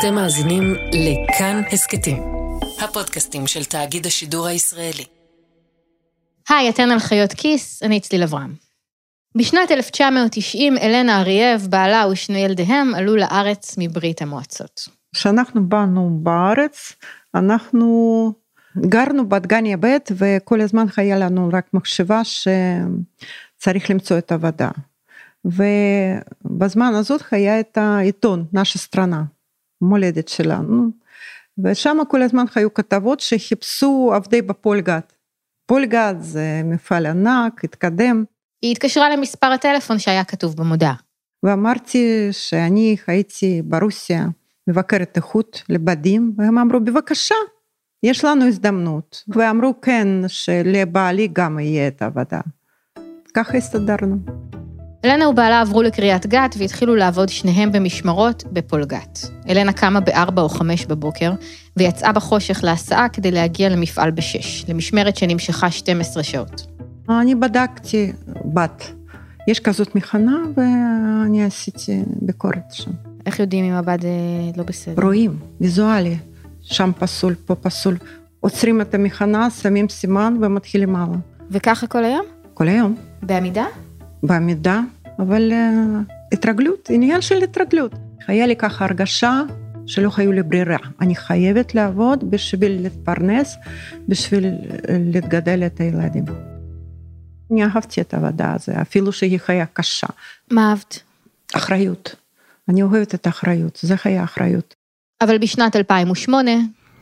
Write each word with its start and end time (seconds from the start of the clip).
אתם 0.00 0.14
מאזינים 0.14 0.74
לכאן 0.92 1.62
הסכתים, 1.72 2.22
הפודקאסטים 2.80 3.46
של 3.46 3.64
תאגיד 3.64 4.06
השידור 4.06 4.46
הישראלי. 4.46 5.04
היי, 6.48 6.68
אתן 6.68 6.90
על 6.90 6.98
חיות 6.98 7.32
כיס, 7.32 7.82
אני 7.82 8.00
צליל 8.00 8.22
אברהם. 8.22 8.54
בשנת 9.36 9.70
1990, 9.70 10.78
אלנה 10.78 11.20
אריאב, 11.20 11.66
בעלה 11.70 12.08
ושני 12.12 12.38
ילדיהם 12.38 12.94
עלו 12.94 13.16
לארץ 13.16 13.74
מברית 13.78 14.22
המועצות. 14.22 14.88
כשאנחנו 15.14 15.68
באנו 15.68 16.10
בארץ, 16.22 16.92
אנחנו 17.34 18.32
גרנו 18.76 19.28
בדגניה 19.28 19.76
ב' 19.76 19.96
וכל 20.16 20.60
הזמן 20.60 20.86
היה 20.96 21.18
לנו 21.18 21.50
רק 21.52 21.66
מחשבה 21.74 22.20
שצריך 22.24 23.90
למצוא 23.90 24.18
את 24.18 24.32
העבודה. 24.32 24.70
ובזמן 25.44 26.94
הזאת 26.94 27.22
היה 27.30 27.60
את 27.60 27.78
העיתון, 27.78 28.44
נשה 28.52 28.78
סטרנה, 28.78 29.22
מולדת 29.80 30.28
שלנו, 30.28 30.90
ושם 31.64 31.98
כל 32.08 32.22
הזמן 32.22 32.44
היו 32.54 32.74
כתבות 32.74 33.20
שחיפשו 33.20 34.10
עבדי 34.14 34.42
בפולגת. 34.42 35.12
פולגת 35.66 36.16
זה 36.20 36.60
מפעל 36.64 37.06
ענק, 37.06 37.64
התקדם. 37.64 38.24
היא 38.62 38.72
התקשרה 38.72 39.10
למספר 39.10 39.46
הטלפון 39.46 39.98
שהיה 39.98 40.24
כתוב 40.24 40.56
במודעה. 40.56 40.94
ואמרתי 41.42 42.28
שאני 42.30 42.96
הייתי 43.06 43.62
ברוסיה 43.64 44.26
מבקרת 44.68 45.16
איכות 45.16 45.62
לבדים, 45.68 46.34
והם 46.38 46.58
אמרו, 46.58 46.80
בבקשה, 46.80 47.34
יש 48.02 48.24
לנו 48.24 48.46
הזדמנות. 48.46 49.24
ואמרו 49.28 49.80
כן, 49.80 50.08
שלבעלי 50.28 51.28
גם 51.32 51.58
יהיה 51.58 51.88
את 51.88 52.02
העבודה. 52.02 52.40
ככה 53.34 53.56
הסתדרנו. 53.56 54.45
אלנה 55.06 55.28
ובעלה 55.28 55.60
עברו 55.60 55.82
לקריית 55.82 56.26
גת 56.26 56.54
והתחילו 56.58 56.96
לעבוד 56.96 57.28
שניהם 57.28 57.72
במשמרות 57.72 58.44
בפולגת. 58.52 59.18
אלנה 59.48 59.72
קמה 59.72 60.00
ב-4 60.00 60.38
או 60.38 60.48
5 60.48 60.86
בבוקר, 60.86 61.32
ויצאה 61.76 62.12
בחושך 62.12 62.60
להסעה 62.62 63.08
כדי 63.08 63.30
להגיע 63.30 63.68
למפעל 63.68 64.10
ב-6, 64.10 64.68
למשמרת 64.68 65.16
שנמשכה 65.16 65.70
12 65.70 66.22
שעות. 66.22 66.66
אני 67.08 67.34
בדקתי 67.34 68.12
בת. 68.44 68.92
יש 69.48 69.60
כזאת 69.60 69.94
מכנה, 69.94 70.36
ואני 70.56 71.44
עשיתי 71.44 72.02
ביקורת 72.22 72.72
שם. 72.72 72.90
איך 73.26 73.40
יודעים 73.40 73.64
אם 73.64 73.72
הבד 73.72 74.04
אה, 74.04 74.10
לא 74.56 74.62
בסדר? 74.64 75.02
רואים, 75.02 75.36
ויזואלי. 75.60 76.16
שם 76.62 76.90
פסול, 76.98 77.34
פה 77.46 77.54
פסול. 77.54 77.96
עוצרים 78.40 78.80
את 78.80 78.94
המכנה, 78.94 79.50
שמים 79.50 79.88
סימן 79.88 80.36
ומתחילים 80.40 80.96
הלאה. 80.96 81.16
וככה 81.50 81.86
כל 81.86 82.04
היום? 82.04 82.24
כל 82.54 82.68
היום. 82.68 82.96
בעמידה? 83.22 83.66
בעמידה, 84.22 84.80
אבל 85.18 85.52
uh, 85.52 86.12
התרגלות, 86.32 86.88
עניין 86.90 87.20
של 87.20 87.42
התרגלות. 87.42 87.92
היה 88.28 88.46
לי 88.46 88.56
ככה 88.56 88.84
הרגשה 88.84 89.42
שלא 89.86 90.10
היו 90.16 90.32
לי 90.32 90.42
ברירה. 90.42 90.76
אני 91.00 91.16
חייבת 91.16 91.74
לעבוד 91.74 92.30
בשביל 92.30 92.82
להתפרנס, 92.82 93.56
בשביל 94.08 94.46
להתגדל 94.88 95.66
את 95.66 95.80
הילדים. 95.80 96.24
אני 97.52 97.64
אהבתי 97.64 98.00
את 98.00 98.14
העבודה 98.14 98.54
הזו, 98.54 98.72
אפילו 98.82 99.12
שהיא 99.12 99.38
חיה 99.38 99.66
קשה. 99.66 100.06
מה 100.50 100.70
אהבת? 100.70 101.02
אחריות. 101.54 102.14
אני 102.68 102.82
אוהבת 102.82 103.14
את 103.14 103.26
האחריות, 103.26 103.78
זה 103.82 103.96
חיי 103.96 104.24
אחריות. 104.24 104.74
אבל 105.20 105.38
בשנת 105.38 105.76
2008... 105.76 106.50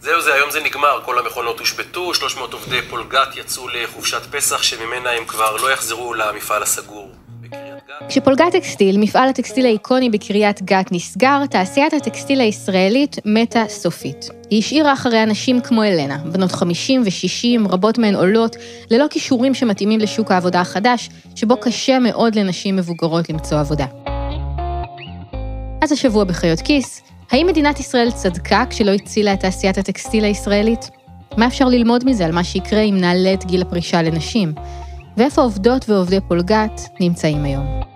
זהו 0.00 0.22
זה, 0.22 0.34
היום 0.34 0.50
זה 0.50 0.60
נגמר, 0.64 1.00
כל 1.04 1.18
המכונות 1.18 1.58
הושבתו, 1.58 2.14
300 2.14 2.52
עובדי 2.52 2.82
פולגת 2.90 3.36
יצאו 3.36 3.68
לחופשת 3.68 4.22
פסח 4.30 4.62
שממנה 4.62 5.10
הם 5.10 5.24
כבר 5.24 5.56
לא 5.56 5.72
יחזרו 5.72 6.14
למפעל 6.14 6.62
הסגור. 6.62 7.10
כשפולגת 8.08 8.52
טקסטיל, 8.52 8.98
מפעל 8.98 9.28
הטקסטיל 9.28 9.66
האיקוני 9.66 10.10
בקריית 10.10 10.62
גת 10.62 10.92
נסגר, 10.92 11.46
תעשיית 11.46 11.92
הטקסטיל 11.92 12.40
הישראלית 12.40 13.16
מתה 13.24 13.64
סופית. 13.68 14.28
היא 14.50 14.58
השאירה 14.58 14.92
אחרי 14.92 15.22
אנשים 15.22 15.60
כמו 15.60 15.82
אלנה, 15.84 16.18
בנות 16.18 16.52
50 16.52 17.02
ו-60, 17.02 17.68
רבות 17.68 17.98
מהן 17.98 18.14
עולות, 18.14 18.56
ללא 18.90 19.06
כישורים 19.10 19.54
שמתאימים 19.54 20.00
לשוק 20.00 20.30
העבודה 20.30 20.60
החדש, 20.60 21.10
שבו 21.34 21.56
קשה 21.56 21.98
מאוד 21.98 22.34
לנשים 22.34 22.76
מבוגרות 22.76 23.30
למצוא 23.30 23.58
עבודה. 23.58 23.86
אז 25.82 25.92
השבוע 25.92 26.24
בחיות 26.24 26.60
כיס, 26.60 27.02
האם 27.30 27.46
מדינת 27.46 27.80
ישראל 27.80 28.10
צדקה 28.10 28.64
כשלא 28.70 28.90
הצילה 28.90 29.32
את 29.32 29.40
תעשיית 29.40 29.78
הטקסטיל 29.78 30.24
הישראלית? 30.24 30.90
מה 31.36 31.46
אפשר 31.46 31.64
ללמוד 31.64 32.04
מזה 32.04 32.24
על 32.24 32.32
מה 32.32 32.44
שיקרה 32.44 32.80
אם 32.80 32.96
נעלה 33.00 33.34
את 33.34 33.44
גיל 33.44 33.62
הפרישה 33.62 34.02
לנשים? 34.02 34.52
ואיפה 35.16 35.42
עובדות 35.42 35.88
ועובדי 35.88 36.18
פולגת 36.28 36.80
נמצאים 37.00 37.44
היום? 37.44 37.93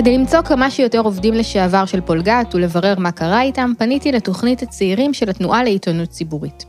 כדי 0.00 0.18
למצוא 0.18 0.42
כמה 0.42 0.70
שיותר 0.70 1.00
עובדים 1.00 1.34
לשעבר 1.34 1.86
של 1.86 2.00
פולגת 2.00 2.54
ולברר 2.54 2.94
מה 2.98 3.12
קרה 3.12 3.42
איתם, 3.42 3.72
פניתי 3.78 4.12
לתוכנית 4.12 4.62
הצעירים 4.62 5.14
של 5.14 5.30
התנועה 5.30 5.64
לעיתונות 5.64 6.08
ציבורית. 6.08 6.64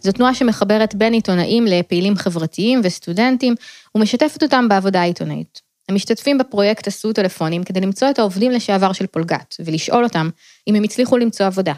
זו 0.00 0.12
תנועה 0.12 0.34
שמחברת 0.34 0.94
בין 0.94 1.12
עיתונאים 1.12 1.64
לפעילים 1.64 2.16
חברתיים 2.16 2.80
וסטודנטים, 2.84 3.54
ומשתפת 3.94 4.42
אותם 4.42 4.68
בעבודה 4.68 5.00
העיתונאית. 5.00 5.60
המשתתפים 5.88 6.38
בפרויקט 6.38 6.86
עשו 6.86 7.12
טלפונים 7.12 7.64
כדי 7.64 7.80
למצוא 7.80 8.10
את 8.10 8.18
העובדים 8.18 8.50
לשעבר 8.50 8.92
של 8.92 9.06
פולגת, 9.06 9.56
ולשאול 9.64 10.04
אותם 10.04 10.30
אם 10.68 10.74
הם 10.74 10.82
הצליחו 10.82 11.16
למצוא 11.18 11.46
עבודה. 11.46 11.72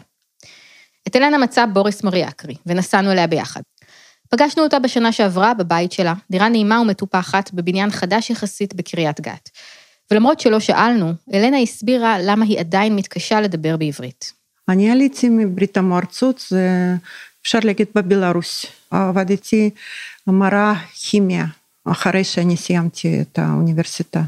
את 1.07 1.15
אלנה 1.15 1.37
מצא 1.37 1.65
בוריס 1.65 2.03
מריאקרי, 2.03 2.55
ונסענו 2.65 3.11
אליה 3.11 3.27
ביחד. 3.27 3.61
פגשנו 4.29 4.63
אותה 4.63 4.79
בשנה 4.79 5.11
שעברה 5.11 5.53
בבית 5.53 5.91
שלה, 5.91 6.13
דירה 6.31 6.49
נעימה 6.49 6.79
ומטופחת 6.79 7.51
בבניין 7.53 7.91
חדש 7.91 8.29
יחסית 8.29 8.73
בקריית 8.73 9.21
גת. 9.21 9.49
ולמרות 10.11 10.39
שלא 10.39 10.59
שאלנו, 10.59 11.13
אלנה 11.33 11.57
הסבירה 11.57 12.19
למה 12.19 12.45
היא 12.45 12.59
עדיין 12.59 12.95
מתקשה 12.95 13.41
לדבר 13.41 13.77
בעברית. 13.77 14.33
אני 14.69 14.91
עליתי 14.91 15.29
מברית 15.29 15.77
המועצות, 15.77 16.45
זה 16.49 16.95
אפשר 17.41 17.59
להגיד 17.63 17.87
בבלארוס. 17.95 18.65
עבדתי 18.91 19.69
מראה 20.27 20.73
כימיה, 20.93 21.45
אחרי 21.85 22.23
שאני 22.23 22.57
סיימתי 22.57 23.21
את 23.21 23.39
האוניברסיטה. 23.39 24.21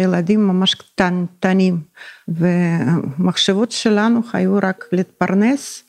ילדים 0.00 0.46
ממש 0.46 0.74
קטנטנים, 0.74 1.80
ומחשבות 2.28 3.72
שלנו 3.72 4.20
היו 4.32 4.58
רק 4.62 4.84
להתפרנס 4.92 5.84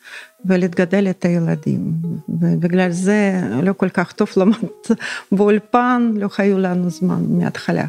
ולהתגדל 0.45 1.07
את 1.09 1.25
הילדים. 1.25 1.93
ובגלל 2.29 2.91
זה 2.91 3.41
לא 3.63 3.73
כל 3.73 3.89
כך 3.89 4.11
טוב 4.11 4.27
למד 4.37 4.55
באולפן, 5.31 6.11
לא 6.15 6.29
היו 6.37 6.59
לנו 6.59 6.89
זמן 6.89 7.23
מההתחלה. 7.29 7.85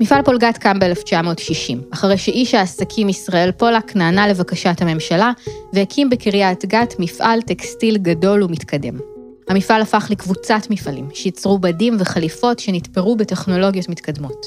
מפעל 0.00 0.22
פולגת 0.22 0.58
קם 0.58 0.78
ב-1960, 0.78 1.78
אחרי 1.92 2.18
שאיש 2.18 2.54
העסקים 2.54 3.08
ישראל 3.08 3.52
פולק 3.52 3.96
נענה 3.96 4.28
לבקשת 4.28 4.76
הממשלה 4.80 5.32
והקים 5.72 6.10
בקריית 6.10 6.64
גת 6.64 6.94
מפעל 6.98 7.42
טקסטיל 7.42 7.96
גדול 7.96 8.42
ומתקדם. 8.42 9.09
המפעל 9.50 9.82
הפך 9.82 10.06
לקבוצת 10.10 10.62
מפעלים, 10.70 11.08
שייצרו 11.14 11.58
בדים 11.58 11.96
וחליפות 11.98 12.58
שנתפרו 12.58 13.16
בטכנולוגיות 13.16 13.88
מתקדמות. 13.88 14.46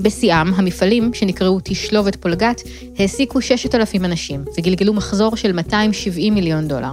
בשיאם, 0.00 0.54
המפעלים, 0.54 1.14
שנקראו 1.14 1.60
תשלובת 1.64 2.16
פולגת, 2.16 2.62
העסיקו 2.98 3.42
6,000 3.42 4.04
אנשים 4.04 4.44
וגלגלו 4.58 4.92
מחזור 4.92 5.36
של 5.36 5.52
270 5.52 6.34
מיליון 6.34 6.68
דולר. 6.68 6.90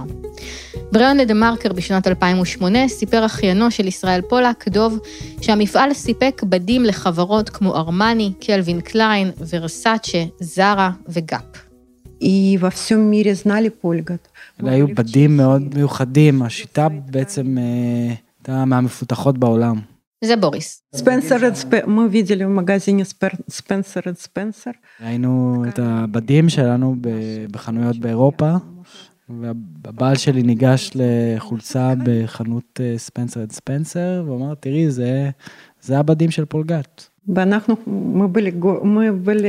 בריאיון 0.92 1.16
לדה-מרקר 1.16 1.72
בשנת 1.72 2.06
2008 2.06 2.88
סיפר 2.88 3.26
אחיינו 3.26 3.70
של 3.70 3.86
ישראל 3.86 4.20
פולק, 4.20 4.68
דוב, 4.68 4.98
שהמפעל 5.40 5.94
סיפק 5.94 6.42
בדים 6.44 6.84
לחברות 6.84 7.48
כמו 7.48 7.76
ארמני, 7.76 8.32
קלווין 8.40 8.80
קליין, 8.80 9.30
ורסאצ'ה, 9.48 10.24
זרה 10.40 10.90
וגאפ. 11.08 11.69
היו 14.59 14.87
בדים 14.87 15.37
מאוד 15.37 15.75
מיוחדים, 15.75 16.41
השיטה 16.41 16.87
בעצם 16.89 17.57
הייתה 18.39 18.65
מהמפותחות 18.65 19.37
בעולם. 19.37 19.79
זה 20.23 20.35
בוריס. 20.35 20.81
ספנסר 20.95 21.35
אנד 21.35 21.55
ספנסר, 21.55 21.85
мы 21.87 22.09
видели 22.09 22.45
в 22.45 22.49
магазине 22.49 23.03
ספנסר 23.49 23.99
אנד 24.07 24.17
ספנסר. 24.17 24.71
ראינו 25.01 25.63
את 25.69 25.79
הבדים 25.79 26.49
שלנו 26.49 26.95
בחנויות 27.51 27.97
באירופה, 27.97 28.51
והבעל 29.29 30.15
שלי 30.15 30.43
ניגש 30.43 30.91
לחולצה 30.95 31.93
בחנות 32.03 32.79
ספנסר 32.97 33.39
אנד 33.39 33.51
ספנסר, 33.51 34.23
ואמר, 34.27 34.53
תראי, 34.55 34.91
זה, 34.91 35.29
זה 35.81 35.99
הבדים 35.99 36.31
של 36.31 36.45
פולגת. 36.45 37.09
ואנחנו, 37.27 37.75
мы 38.15 38.27
были... 38.27 38.51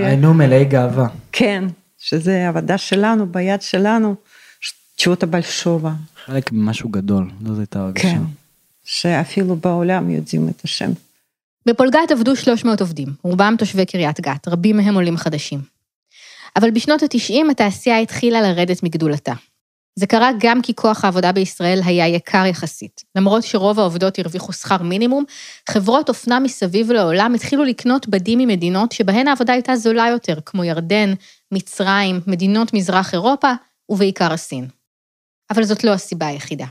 היינו 0.04 0.34
מלאי 0.34 0.64
גאווה. 0.64 1.08
כן, 1.32 1.64
שזה 2.01 2.47
עבודה 2.47 2.77
שלנו, 2.77 3.31
ביד 3.31 3.61
שלנו, 3.61 4.15
чего-то 4.97 5.25
большого. 5.27 5.89
חלק 6.25 6.51
ממשהו 6.51 6.89
גדול, 6.89 7.31
לא 7.41 7.53
זו 7.53 7.59
הייתה 7.59 7.79
הרגשה. 7.79 8.01
כן, 8.01 8.21
שאפילו 8.83 9.55
בעולם 9.55 10.09
יודעים 10.09 10.49
את 10.49 10.61
השם. 10.63 10.91
בפולגת 11.65 12.11
עבדו 12.11 12.35
300 12.35 12.81
עובדים, 12.81 13.07
רובם 13.23 13.55
תושבי 13.57 13.85
קריית 13.85 14.19
גת, 14.19 14.47
רבים 14.47 14.77
מהם 14.77 14.95
עולים 14.95 15.17
חדשים. 15.17 15.59
אבל 16.55 16.71
בשנות 16.71 17.03
ה-90 17.03 17.51
התעשייה 17.51 17.99
התחילה 17.99 18.41
לרדת 18.41 18.83
מגדולתה. 18.83 19.33
זה 19.95 20.07
קרה 20.07 20.29
גם 20.39 20.61
כי 20.61 20.75
כוח 20.75 21.05
העבודה 21.05 21.31
בישראל 21.31 21.81
היה 21.85 22.07
יקר 22.07 22.45
יחסית. 22.45 23.03
למרות 23.15 23.43
שרוב 23.43 23.79
העובדות 23.79 24.19
הרוויחו 24.19 24.53
שכר 24.53 24.83
מינימום, 24.83 25.23
חברות 25.69 26.09
אופנה 26.09 26.39
מסביב 26.39 26.91
לעולם 26.91 27.33
התחילו 27.33 27.63
לקנות 27.63 28.07
בדים 28.07 28.39
ממדינות 28.39 28.91
שבהן 28.91 29.27
העבודה 29.27 29.53
הייתה 29.53 29.75
זולה 29.75 30.07
יותר, 30.07 30.39
כמו 30.45 30.63
ירדן, 30.63 31.13
מצרים, 31.51 32.19
מדינות 32.27 32.73
מזרח 32.73 33.13
אירופה, 33.13 33.51
ובעיקר 33.89 34.33
הסין. 34.33 34.67
אבל 35.51 35.63
זאת 35.63 35.83
לא 35.83 35.91
הסיבה 35.91 36.27
היחידה. 36.27 36.65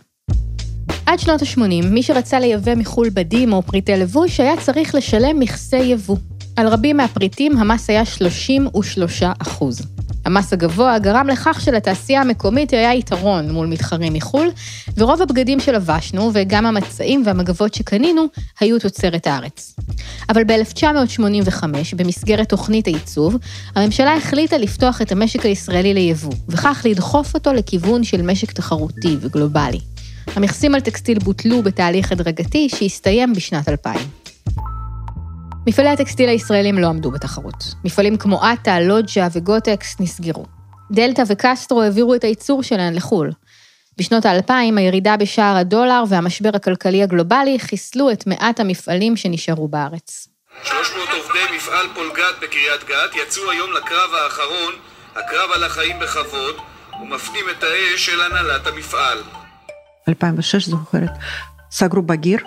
עד 1.06 1.18
שנות 1.18 1.42
ה-80, 1.42 1.86
מי 1.86 2.02
שרצה 2.02 2.40
לייבא 2.40 2.74
מחו"ל 2.74 3.10
בדים 3.14 3.52
או 3.52 3.62
פריטי 3.62 3.92
לבוש 3.92 4.40
היה 4.40 4.60
צריך 4.60 4.94
לשלם 4.94 5.38
מכסי 5.38 5.76
יבוא. 5.76 6.16
על 6.56 6.68
רבים 6.68 6.96
מהפריטים 6.96 7.56
המס 7.56 7.90
היה 7.90 8.04
33 8.04 9.22
אחוז. 9.22 9.99
המס 10.24 10.52
הגבוה 10.52 10.98
גרם 10.98 11.28
לכך 11.28 11.60
שלתעשייה 11.60 12.20
המקומית 12.20 12.72
היה 12.72 12.94
יתרון 12.94 13.50
מול 13.50 13.66
מתחרים 13.66 14.12
מחו"ל, 14.12 14.50
ורוב 14.96 15.22
הבגדים 15.22 15.60
שלבשנו, 15.60 16.30
וגם 16.34 16.66
המצעים 16.66 17.22
והמגבות 17.26 17.74
שקנינו, 17.74 18.26
היו 18.60 18.78
תוצרת 18.78 19.26
הארץ. 19.26 19.76
אבל 20.28 20.44
ב-1985, 20.44 21.64
במסגרת 21.96 22.48
תוכנית 22.48 22.86
העיצוב, 22.86 23.36
הממשלה 23.76 24.16
החליטה 24.16 24.58
לפתוח 24.58 25.02
את 25.02 25.12
המשק 25.12 25.46
הישראלי 25.46 25.94
ליבוא, 25.94 26.34
וכך 26.48 26.86
לדחוף 26.90 27.34
אותו 27.34 27.52
לכיוון 27.52 28.04
של 28.04 28.22
משק 28.22 28.52
תחרותי 28.52 29.16
וגלובלי. 29.20 29.80
המכסים 30.36 30.74
על 30.74 30.80
טקסטיל 30.80 31.18
בוטלו 31.18 31.62
בתהליך 31.62 32.12
הדרגתי 32.12 32.68
שהסתיים 32.68 33.32
בשנת 33.32 33.68
2000. 33.68 34.19
מפעלי 35.66 35.88
הטקסטיל 35.88 36.28
הישראלים 36.28 36.78
לא 36.78 36.86
עמדו 36.86 37.10
בתחרות. 37.10 37.64
מפעלים 37.84 38.16
כמו 38.16 38.42
עטה, 38.42 38.80
לוג'ה 38.80 39.28
וגוטקס 39.32 40.00
נסגרו. 40.00 40.44
דלתא 40.90 41.22
וקסטרו 41.26 41.82
העבירו 41.82 42.14
את 42.14 42.24
הייצור 42.24 42.62
שלהן 42.62 42.94
לחו"ל. 42.94 43.30
בשנות 43.98 44.26
האלפיים 44.26 44.78
הירידה 44.78 45.16
בשער 45.16 45.56
הדולר 45.56 46.02
והמשבר 46.08 46.50
הכלכלי 46.54 47.02
הגלובלי 47.02 47.58
חיסלו 47.58 48.10
את 48.10 48.26
מעט 48.26 48.60
המפעלים 48.60 49.16
שנשארו 49.16 49.68
בארץ. 49.68 50.28
300 50.62 51.08
עובדי 51.08 51.56
מפעל 51.56 51.86
פולגת 51.94 52.34
בקריית 52.42 52.84
גת 52.88 53.16
יצאו 53.22 53.50
היום 53.50 53.70
לקרב 53.72 54.10
האחרון, 54.24 54.74
הקרב 55.10 55.50
על 55.54 55.64
החיים 55.64 55.98
בכבוד, 55.98 56.54
ומפנים 57.02 57.44
את 57.50 57.62
האש 57.62 58.08
אל 58.08 58.20
הנהלת 58.20 58.66
המפעל. 58.66 59.18
2006 60.08 60.68
זוכרת, 60.68 61.10
סגרו 61.70 62.02
בגיר, 62.02 62.38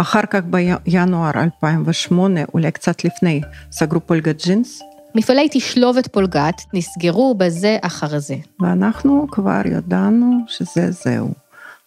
אחר 0.00 0.20
כך 0.30 0.40
בינואר 0.44 1.30
2008, 1.36 2.40
אולי 2.54 2.70
קצת 2.70 3.04
לפני, 3.04 3.40
סגרו 3.72 4.00
פולגת 4.00 4.44
ג'ינס. 4.44 4.80
מפעלי 5.14 5.48
תשלובת 5.50 6.06
פולגת 6.06 6.62
נסגרו 6.74 7.34
בזה 7.34 7.78
אחר 7.82 8.18
זה. 8.18 8.36
ואנחנו 8.60 9.26
כבר 9.30 9.60
ידענו 9.64 10.38
שזה 10.48 10.90
זהו. 10.90 11.30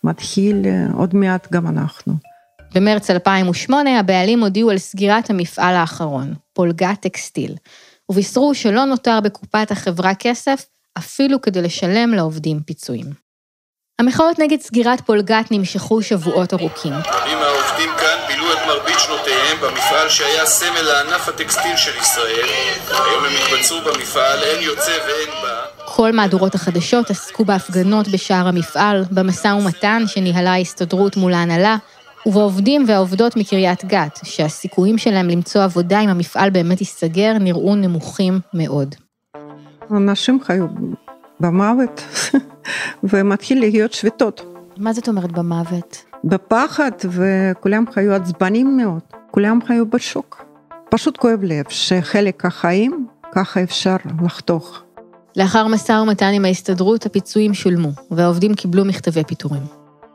מתחיל 0.04 0.66
עוד 0.94 1.16
מעט 1.16 1.52
גם 1.52 1.68
אנחנו. 1.68 2.14
במרץ 2.76 3.10
2008 3.10 4.00
הבעלים 4.00 4.44
הודיעו 4.44 4.70
על 4.70 4.78
סגירת 4.78 5.30
המפעל 5.30 5.76
האחרון, 5.76 6.34
פולגת 6.54 7.02
טקסטיל, 7.02 7.56
ובישרו 8.12 8.56
שלא 8.56 8.86
נותר 8.86 9.20
בקופת 9.24 9.72
החברה 9.72 10.16
כסף 10.16 10.66
אפילו 10.98 11.42
כדי 11.42 11.62
לשלם 11.62 12.14
לעובדים 12.14 12.60
פיצויים. 12.60 13.28
המחאות 14.00 14.40
נגד 14.40 14.62
סגירת 14.62 15.02
פולגת 15.02 15.52
נמשכו 15.52 16.02
שבועות 16.02 16.54
ארוכים. 16.54 16.94
רבים 16.94 17.38
מהעובדים 17.38 17.68
כאן 17.78 17.78
בילו 17.78 17.94
את 17.94 17.97
מרבית 18.68 19.00
שנותיהם 19.00 19.58
במפעל 19.62 20.10
שהיה 20.10 20.46
סמל 20.46 20.82
לענף 20.82 21.30
הטקסטיל 21.30 21.76
של 21.76 21.92
ישראל. 22.02 22.48
היום 22.90 23.24
הם 23.26 23.32
התבצרו 23.44 23.78
במפעל, 23.82 24.44
אין 24.44 24.64
יוצא 24.64 24.92
ואין 24.92 25.30
בא. 25.44 25.62
כל 25.86 26.12
מהדורות 26.12 26.56
החדשות 26.56 27.10
עסקו 27.10 27.46
בהפגנות 27.46 28.08
בשער 28.08 28.48
המפעל, 28.48 29.04
במשא 29.12 29.48
ומתן 29.48 30.04
שניהלה 30.08 30.52
ההסתדרות 30.52 31.18
מול 31.18 31.34
ההנהלה, 31.34 31.78
ובעובדים 32.26 32.86
והעובדות 32.88 33.38
מקריית 33.38 33.86
גת, 33.86 34.20
שהסיכויים 34.24 34.98
שלהם 34.98 35.28
למצוא 35.28 35.64
עבודה 35.64 36.00
אם 36.00 36.10
המפעל 36.10 36.50
באמת 36.50 36.82
ייסגר 36.82 37.34
נראו 37.40 37.76
נמוכים 37.76 38.40
מאוד. 38.54 38.96
אנשים 39.92 40.44
חיו 40.44 40.66
במוות, 41.40 42.02
ומתחיל 43.10 43.60
להיות 43.60 43.94
שביתות. 43.94 44.42
מה 44.78 44.94
זאת 44.94 45.08
אומרת 45.08 45.32
במוות? 45.32 46.07
בפחד, 46.24 46.92
וכולם 47.10 47.86
חיו 47.94 48.14
עצבנים 48.14 48.78
מאוד, 48.78 49.02
כולם 49.32 49.60
חיו 49.68 49.86
בשוק. 49.86 50.46
פשוט 50.90 51.18
כואב 51.18 51.40
לב 51.44 51.66
שחלק 51.70 52.46
החיים, 52.46 53.08
ככה 53.32 53.64
אפשר 53.64 53.96
לחתוך. 54.24 54.84
לאחר 55.36 55.68
משא 55.68 55.92
ומתן 55.92 56.32
עם 56.34 56.46
ההסתדרות, 56.46 57.06
הפיצויים 57.06 57.54
שולמו, 57.54 57.90
והעובדים 58.12 58.54
קיבלו 58.54 58.86
מכתבי 58.86 59.24
פיטורים. 59.24 59.62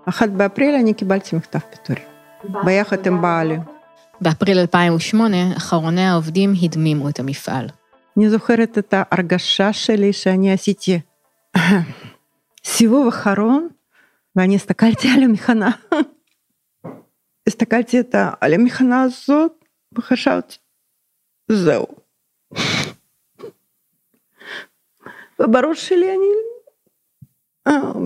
אחת 0.08 0.28
באפריל 0.28 0.74
אני 0.74 0.94
קיבלתי 0.94 1.36
מכתב 1.36 1.58
פיטורים, 1.58 2.04
ביחד 2.64 3.06
עם 3.06 3.22
בעלי. 3.22 3.58
באפריל 4.20 4.58
2008, 4.58 5.36
אחרוני 5.56 6.06
העובדים 6.06 6.54
הדמימו 6.62 7.08
את 7.08 7.20
המפעל. 7.20 7.68
אני 8.16 8.30
זוכרת 8.30 8.78
את 8.78 8.94
ההרגשה 8.96 9.72
שלי 9.72 10.12
שאני 10.12 10.52
עשיתי 10.52 11.00
סיבוב 12.64 13.08
אחרון, 13.08 13.68
ואני 14.36 14.54
הסתכלתי 14.56 15.08
על 15.16 15.22
המכנה. 15.22 15.70
הסתכלתי 17.48 17.96
על 18.40 18.54
המכנה 18.54 19.02
הזאת, 19.02 19.64
וחשבתי, 19.94 20.56
זהו. 21.48 21.86
ובראש 25.38 25.88
שלי 25.88 26.06
אני... 26.08 26.32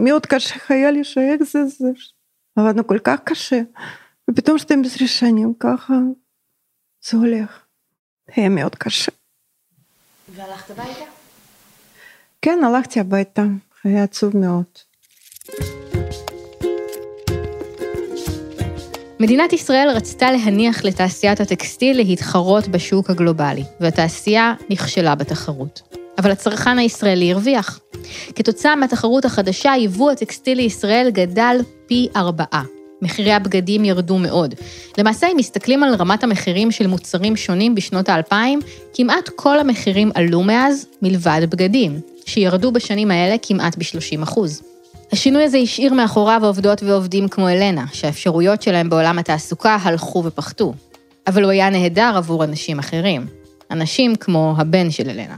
מאוד 0.02 0.26
קשה 0.26 0.54
היה 0.68 0.90
לי 0.90 1.04
שאיך 1.04 1.42
זה 1.42 1.64
זה. 1.64 1.88
עבדנו 2.56 2.86
כל 2.86 2.98
כך 3.04 3.20
קשה, 3.24 3.60
ופתאום 4.30 4.58
12 4.58 5.08
שנים 5.08 5.54
ככה 5.60 5.94
זה 7.10 7.18
הולך. 7.18 7.64
היה 8.28 8.48
מאוד 8.48 8.74
קשה. 8.74 9.12
והלכת 10.28 10.70
הביתה? 10.70 11.04
כן, 12.42 12.58
הלכתי 12.64 13.00
הביתה, 13.00 13.42
היה 13.84 14.04
עצוב 14.04 14.36
מאוד. 14.36 14.78
מדינת 19.20 19.52
ישראל 19.52 19.88
רצתה 19.94 20.30
להניח 20.30 20.84
לתעשיית 20.84 21.40
הטקסטיל 21.40 21.96
להתחרות 21.96 22.68
בשוק 22.68 23.10
הגלובלי, 23.10 23.62
והתעשייה 23.80 24.54
נכשלה 24.70 25.14
בתחרות. 25.14 25.82
אבל 26.18 26.30
הצרכן 26.30 26.78
הישראלי 26.78 27.32
הרוויח. 27.32 27.80
כתוצאה 28.34 28.76
מהתחרות 28.76 29.24
החדשה, 29.24 29.72
יבוא 29.78 30.10
הטקסטיל 30.10 30.56
לישראל 30.58 31.10
גדל 31.10 31.56
פי 31.86 32.08
ארבעה. 32.16 32.62
מחירי 33.02 33.32
הבגדים 33.32 33.84
ירדו 33.84 34.18
מאוד. 34.18 34.54
למעשה, 34.98 35.26
אם 35.26 35.36
מסתכלים 35.36 35.82
על 35.82 35.94
רמת 35.94 36.24
המחירים 36.24 36.70
של 36.70 36.86
מוצרים 36.86 37.36
שונים 37.36 37.74
בשנות 37.74 38.08
האלפיים, 38.08 38.60
כמעט 38.94 39.28
כל 39.36 39.58
המחירים 39.58 40.10
עלו 40.14 40.42
מאז, 40.42 40.86
מלבד 41.02 41.40
בגדים, 41.50 42.00
שירדו 42.26 42.72
בשנים 42.72 43.10
האלה 43.10 43.36
כמעט 43.42 43.76
ב-30 43.78 44.24
השינוי 45.12 45.44
הזה 45.44 45.58
השאיר 45.58 45.94
מאחוריו 45.94 46.40
עובדות 46.44 46.82
ועובדים 46.82 47.28
כמו 47.28 47.48
אלנה, 47.48 47.84
שהאפשרויות 47.92 48.62
שלהם 48.62 48.90
בעולם 48.90 49.18
התעסוקה 49.18 49.76
הלכו 49.82 50.22
ופחתו. 50.24 50.74
אבל 51.26 51.42
הוא 51.42 51.50
היה 51.50 51.70
נהדר 51.70 52.12
עבור 52.16 52.44
אנשים 52.44 52.78
אחרים. 52.78 53.26
אנשים 53.70 54.16
כמו 54.16 54.54
הבן 54.58 54.90
של 54.90 55.10
אלנה. 55.10 55.36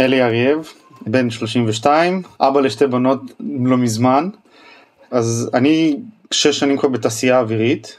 אלי 0.00 0.22
אריאב, 0.22 0.58
בן 1.06 1.30
32, 1.30 2.22
אבא 2.40 2.60
לשתי 2.60 2.86
בנות 2.86 3.20
לא 3.40 3.76
מזמן. 3.76 4.28
אז 5.10 5.50
אני 5.54 5.96
שש 6.30 6.58
שנים 6.58 6.78
כבר 6.78 6.88
בתעשייה 6.88 7.36
האווירית, 7.36 7.98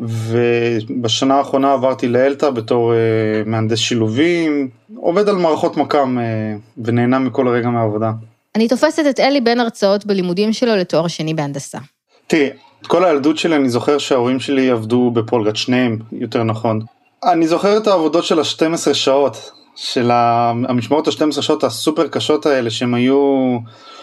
ובשנה 0.00 1.34
האחרונה 1.34 1.72
עברתי 1.72 2.08
לאלתא 2.08 2.50
בתור 2.50 2.92
uh, 2.92 3.48
מהנדס 3.48 3.78
שילובים, 3.78 4.68
עובד 4.96 5.28
על 5.28 5.36
מערכות 5.36 5.76
מקם 5.76 6.18
uh, 6.18 6.82
ונהנה 6.84 7.18
מכל 7.18 7.48
רגע 7.48 7.68
מהעבודה. 7.68 8.12
אני 8.60 8.68
תופסת 8.68 9.02
את 9.10 9.20
אלי 9.20 9.40
בין 9.40 9.60
הרצאות 9.60 10.06
בלימודים 10.06 10.52
שלו 10.52 10.76
לתואר 10.76 11.08
שני 11.08 11.34
בהנדסה. 11.34 11.78
תראי, 12.26 12.50
כל 12.86 13.04
הילדות 13.04 13.38
שלי 13.38 13.56
אני 13.56 13.70
זוכר 13.70 13.98
שההורים 13.98 14.40
שלי 14.40 14.70
עבדו 14.70 15.10
בפולגת, 15.10 15.56
שניהם, 15.56 15.98
יותר 16.12 16.42
נכון. 16.42 16.80
אני 17.24 17.46
זוכר 17.46 17.76
את 17.76 17.86
העבודות 17.86 18.24
של 18.24 18.38
ה-12 18.38 18.94
שעות, 18.94 19.50
של 19.76 20.10
המשמעות 20.12 21.08
ה-12 21.08 21.42
שעות 21.42 21.64
הסופר 21.64 22.08
קשות 22.08 22.46
האלה, 22.46 22.70
שהם 22.70 22.94
היו 22.94 23.58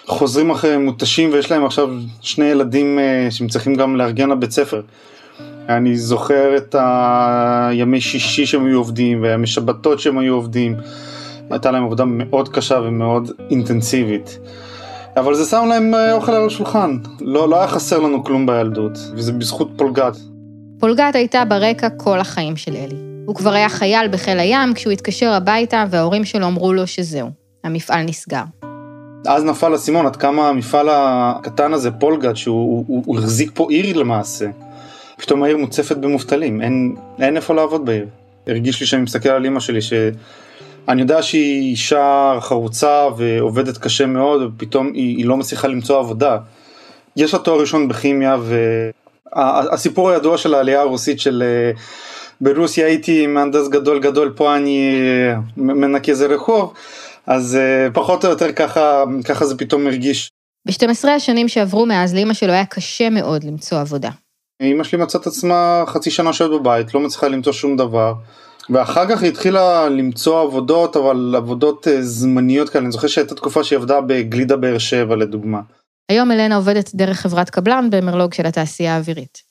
חוזרים 0.05 0.51
אחרי 0.51 0.77
מותשים 0.77 1.29
ויש 1.33 1.51
להם 1.51 1.65
עכשיו 1.65 1.89
שני 2.21 2.45
ילדים 2.45 2.99
אה, 2.99 3.27
שהם 3.31 3.47
צריכים 3.47 3.75
גם 3.75 3.95
לארגן 3.95 4.29
לבית 4.29 4.51
ספר. 4.51 4.81
אני 5.69 5.97
זוכר 5.97 6.57
את 6.57 6.75
הימי 6.79 8.01
שישי 8.01 8.45
שהם 8.45 8.65
היו 8.65 8.77
עובדים 8.77 9.23
והימי 9.23 9.47
שבתות 9.47 9.99
שהם 9.99 10.17
היו 10.17 10.33
עובדים. 10.33 10.75
הייתה 11.49 11.71
להם 11.71 11.83
עבודה 11.83 12.05
מאוד 12.05 12.49
קשה 12.49 12.79
ומאוד 12.83 13.31
אינטנסיבית. 13.49 14.39
אבל 15.17 15.33
זה 15.33 15.45
שם 15.45 15.65
להם 15.69 15.93
אה, 15.95 16.13
אוכל 16.13 16.31
על 16.31 16.45
השולחן. 16.45 16.97
לא, 17.21 17.49
לא 17.49 17.57
היה 17.57 17.67
חסר 17.67 17.99
לנו 17.99 18.23
כלום 18.23 18.45
בילדות, 18.45 18.97
וזה 19.13 19.31
בזכות 19.31 19.69
פולגת. 19.77 20.17
פולגת 20.79 21.15
הייתה 21.15 21.45
ברקע 21.45 21.89
כל 21.89 22.19
החיים 22.19 22.57
של 22.57 22.75
אלי. 22.75 22.95
הוא 23.25 23.35
כבר 23.35 23.53
היה 23.53 23.69
חייל 23.69 24.07
בחיל 24.07 24.39
הים 24.39 24.73
כשהוא 24.73 24.93
התקשר 24.93 25.29
הביתה 25.29 25.85
וההורים 25.89 26.25
שלו 26.25 26.47
אמרו 26.47 26.73
לו 26.73 26.87
שזהו, 26.87 27.29
המפעל 27.63 28.03
נסגר. 28.03 28.43
אז 29.27 29.43
נפל 29.43 29.75
אסימון 29.75 30.05
עד 30.05 30.15
כמה 30.15 30.49
המפעל 30.49 30.87
הקטן 30.91 31.73
הזה, 31.73 31.91
פולגת, 31.91 32.37
שהוא 32.37 32.85
הוא, 32.87 33.03
הוא 33.05 33.19
החזיק 33.19 33.51
פה 33.53 33.67
עיר 33.69 33.97
למעשה. 33.97 34.45
פתאום 35.17 35.43
העיר 35.43 35.57
מוצפת 35.57 35.97
במובטלים, 35.97 36.61
אין, 36.61 36.95
אין 37.19 37.35
איפה 37.35 37.53
לעבוד 37.53 37.85
בעיר. 37.85 38.07
הרגיש 38.47 38.79
לי 38.79 38.85
שאני 38.85 39.01
מסתכל 39.01 39.29
על 39.29 39.45
אימא 39.45 39.59
שלי, 39.59 39.79
שאני 40.89 41.01
יודע 41.01 41.21
שהיא 41.21 41.71
אישה 41.71 42.37
חרוצה 42.41 43.07
ועובדת 43.17 43.77
קשה 43.77 44.05
מאוד, 44.05 44.41
ופתאום 44.41 44.91
היא, 44.93 45.17
היא 45.17 45.25
לא 45.25 45.37
מצליחה 45.37 45.67
למצוא 45.67 45.99
עבודה. 45.99 46.37
יש 47.15 47.33
לה 47.33 47.39
תואר 47.39 47.59
ראשון 47.59 47.87
בכימיה, 47.87 48.37
והסיפור 49.35 50.09
הידוע 50.09 50.37
של 50.37 50.53
העלייה 50.53 50.81
הרוסית 50.81 51.19
של 51.19 51.43
ברוסיה 52.41 52.85
הייתי 52.85 53.27
מהנדס 53.27 53.67
גדול 53.67 53.99
גדול, 53.99 54.33
פה 54.35 54.55
אני 54.55 55.01
מנקה 55.57 56.11
איזה 56.11 56.27
רחוב. 56.27 56.73
אז 57.27 57.57
uh, 57.57 57.93
פחות 57.93 58.25
או 58.25 58.29
יותר 58.29 58.51
ככה, 58.51 59.03
ככה 59.25 59.45
זה 59.45 59.57
פתאום 59.57 59.87
הרגיש. 59.87 60.31
ב-12 60.67 61.07
השנים 61.07 61.47
שעברו 61.47 61.85
מאז, 61.85 62.15
לאמא 62.15 62.33
שלו 62.33 62.51
היה 62.51 62.65
קשה 62.65 63.09
מאוד 63.09 63.43
למצוא 63.43 63.79
עבודה. 63.79 64.09
אמא 64.61 64.83
שלי 64.83 64.97
מצאת 64.97 65.21
את 65.21 65.27
עצמה 65.27 65.83
חצי 65.87 66.11
שנה 66.11 66.33
שעות 66.33 66.61
בבית, 66.61 66.93
לא 66.93 66.99
מצליחה 66.99 67.27
למצוא 67.27 67.53
שום 67.53 67.77
דבר. 67.77 68.13
ואחר 68.69 69.09
כך 69.09 69.21
היא 69.21 69.29
התחילה 69.29 69.89
למצוא 69.89 70.41
עבודות, 70.41 70.95
אבל 70.95 71.33
עבודות 71.37 71.87
uh, 71.87 72.01
זמניות 72.01 72.69
כאלה. 72.69 72.83
אני 72.83 72.91
זוכר 72.91 73.07
שהייתה 73.07 73.35
תקופה 73.35 73.63
שהיא 73.63 73.79
עבדה 73.79 74.01
בגלידה 74.01 74.55
באר 74.55 74.77
שבע 74.77 75.15
לדוגמה. 75.15 75.61
היום 76.09 76.31
אלנה 76.31 76.55
עובדת 76.55 76.95
דרך 76.95 77.19
חברת 77.19 77.49
קבלן 77.49 77.89
במרלוג 77.91 78.33
של 78.33 78.45
התעשייה 78.45 78.95
האווירית. 78.95 79.41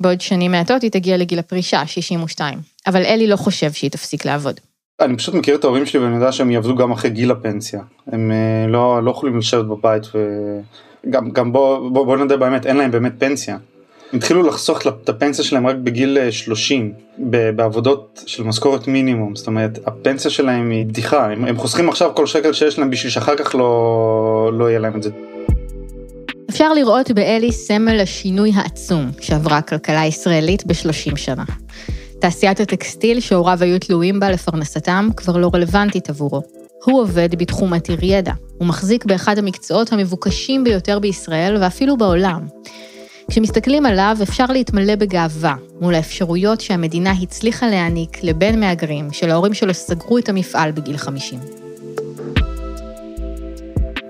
בעוד 0.00 0.20
שנים 0.20 0.50
מעטות 0.50 0.82
היא 0.82 0.90
תגיע 0.90 1.16
לגיל 1.16 1.38
הפרישה, 1.38 1.86
62. 1.86 2.58
אבל 2.86 3.02
אלי 3.02 3.26
לא 3.26 3.36
חושב 3.36 3.72
שהיא 3.72 3.90
תפסיק 3.90 4.24
לעבוד. 4.24 4.60
אני 5.00 5.16
פשוט 5.16 5.34
מכיר 5.34 5.54
את 5.54 5.64
ההורים 5.64 5.86
שלי 5.86 6.00
ואני 6.00 6.14
יודע 6.14 6.32
שהם 6.32 6.50
יעבדו 6.50 6.76
גם 6.76 6.92
אחרי 6.92 7.10
גיל 7.10 7.30
הפנסיה. 7.30 7.80
הם 8.06 8.30
אה, 8.30 8.66
לא, 8.68 9.04
לא 9.04 9.10
יכולים 9.10 9.38
לשבת 9.38 9.64
בבית 9.64 10.02
וגם 11.06 11.30
גם 11.30 11.52
בוא, 11.52 11.90
בוא, 11.90 12.06
בוא 12.06 12.16
נדע 12.16 12.36
באמת, 12.36 12.66
אין 12.66 12.76
להם 12.76 12.90
באמת 12.90 13.12
פנסיה. 13.18 13.58
התחילו 14.12 14.42
לחסוך 14.42 14.86
את 14.86 15.08
הפנסיה 15.08 15.44
שלהם 15.44 15.66
רק 15.66 15.76
בגיל 15.76 16.30
30 16.30 16.92
אה, 17.34 17.52
בעבודות 17.52 18.22
של 18.26 18.42
משכורת 18.42 18.88
מינימום 18.88 19.36
זאת 19.36 19.46
אומרת 19.46 19.78
הפנסיה 19.86 20.30
שלהם 20.30 20.70
היא 20.70 20.86
בדיחה 20.86 21.32
הם, 21.32 21.44
הם 21.44 21.56
חוסכים 21.56 21.88
עכשיו 21.88 22.10
כל 22.14 22.26
שקל 22.26 22.52
שיש 22.52 22.78
להם 22.78 22.90
בשביל 22.90 23.12
שאחר 23.12 23.36
כך 23.36 23.54
לא, 23.54 24.50
לא 24.58 24.70
יהיה 24.70 24.78
להם 24.78 24.96
את 24.96 25.02
זה. 25.02 25.10
אפשר 26.50 26.72
לראות 26.72 27.10
באלי 27.10 27.52
סמל 27.52 28.00
השינוי 28.00 28.50
העצום 28.54 29.10
שעברה 29.20 29.58
הכלכלה 29.58 30.00
הישראלית 30.00 30.66
ב-30 30.66 31.16
שנה. 31.16 31.44
תעשיית 32.20 32.60
הטקסטיל 32.60 33.20
שהוריו 33.20 33.58
היו 33.60 33.78
תלויים 33.78 34.20
בה 34.20 34.30
לפרנסתם 34.30 35.08
כבר 35.16 35.36
לא 35.36 35.50
רלוונטית 35.54 36.10
עבורו. 36.10 36.42
הוא 36.84 37.00
עובד 37.00 37.34
בתחום 37.34 37.72
עתיר 37.72 37.98
ידע, 38.02 38.32
הוא 38.58 38.68
מחזיק 38.68 39.04
באחד 39.04 39.38
המקצועות 39.38 39.92
המבוקשים 39.92 40.64
ביותר 40.64 40.98
בישראל 40.98 41.56
ואפילו 41.60 41.96
בעולם. 41.96 42.46
כשמסתכלים 43.30 43.86
עליו 43.86 44.16
אפשר 44.22 44.46
להתמלא 44.46 44.96
בגאווה 44.96 45.54
מול 45.80 45.94
האפשרויות 45.94 46.60
שהמדינה 46.60 47.12
הצליחה 47.22 47.66
להעניק 47.66 48.24
לבן 48.24 48.60
מהגרים 48.60 49.12
שלהורים 49.12 49.54
שלו 49.54 49.74
סגרו 49.74 50.18
את 50.18 50.28
המפעל 50.28 50.72
בגיל 50.72 50.96
50. 50.96 51.40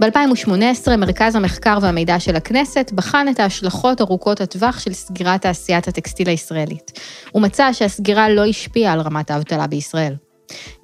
ב-2018 0.00 0.96
מרכז 0.96 1.36
המחקר 1.36 1.78
והמידע 1.82 2.20
של 2.20 2.36
הכנסת 2.36 2.92
בחן 2.94 3.26
את 3.30 3.40
ההשלכות 3.40 4.00
ארוכות 4.00 4.40
הטווח 4.40 4.80
של 4.80 4.92
סגירת 4.92 5.42
תעשיית 5.42 5.88
הטקסטיל 5.88 6.28
הישראלית. 6.28 6.98
הוא 7.30 7.42
מצא 7.42 7.72
שהסגירה 7.72 8.28
לא 8.28 8.44
השפיעה 8.44 8.92
על 8.92 9.00
רמת 9.00 9.30
האבטלה 9.30 9.66
בישראל. 9.66 10.14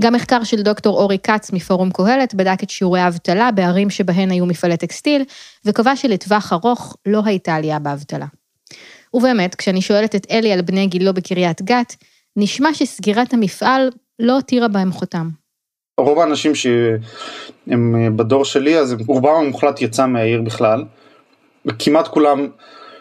גם 0.00 0.12
מחקר 0.12 0.44
של 0.44 0.62
דוקטור 0.62 0.98
אורי 0.98 1.18
כץ 1.18 1.52
מפורום 1.52 1.90
קהלת 1.90 2.34
בדק 2.34 2.62
את 2.62 2.70
שיעורי 2.70 3.00
האבטלה 3.00 3.50
בערים 3.50 3.90
שבהן 3.90 4.30
היו 4.30 4.46
מפעלי 4.46 4.76
טקסטיל, 4.76 5.24
וקבע 5.64 5.96
שלטווח 5.96 6.52
ארוך 6.52 6.96
לא 7.06 7.22
הייתה 7.24 7.54
עלייה 7.54 7.78
באבטלה. 7.78 8.26
ובאמת, 9.14 9.54
כשאני 9.54 9.80
שואלת 9.80 10.14
את 10.14 10.26
אלי 10.30 10.52
על 10.52 10.62
בני 10.62 10.86
גילו 10.86 11.14
בקריית 11.14 11.62
גת, 11.62 11.96
נשמע 12.36 12.74
שסגירת 12.74 13.34
המפעל 13.34 13.90
לא 14.18 14.32
הותירה 14.32 14.68
בהם 14.68 14.92
חותם. 14.92 15.28
רוב 15.98 16.18
האנשים 16.18 16.54
שהם 16.54 18.16
בדור 18.16 18.44
שלי 18.44 18.78
אז 18.78 18.96
רובם 19.06 19.34
המוחלט 19.34 19.82
יצא 19.82 20.06
מהעיר 20.06 20.42
בכלל 20.42 20.84
וכמעט 21.66 22.08
כולם 22.08 22.46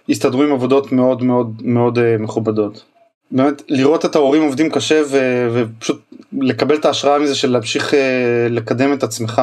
הסתדרו 0.10 0.44
עם 0.44 0.52
עבודות 0.52 0.92
מאוד 0.92 1.24
מאוד 1.24 1.62
מאוד 1.62 2.00
אה, 2.00 2.18
מכובדות. 2.20 2.86
באמת 3.32 3.62
לראות 3.70 4.06
את 4.06 4.16
ההורים 4.16 4.44
עובדים 4.44 4.70
קשה 4.70 5.02
ו- 5.08 5.48
ופשוט 5.54 6.02
לקבל 6.34 6.76
את 6.76 6.86
ההשראה 6.86 7.20
מזה 7.20 7.36
של 7.36 7.52
להמשיך 7.52 7.94
אה, 7.94 8.48
לקדם 8.50 8.94
את 8.94 9.04
עצמך. 9.04 9.42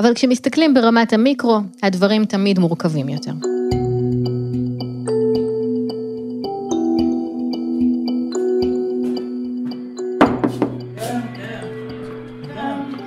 אבל 0.00 0.14
כשמסתכלים 0.14 0.74
ברמת 0.74 1.12
המיקרו 1.12 1.60
הדברים 1.82 2.24
תמיד 2.24 2.58
מורכבים 2.58 3.08
יותר. 3.08 3.32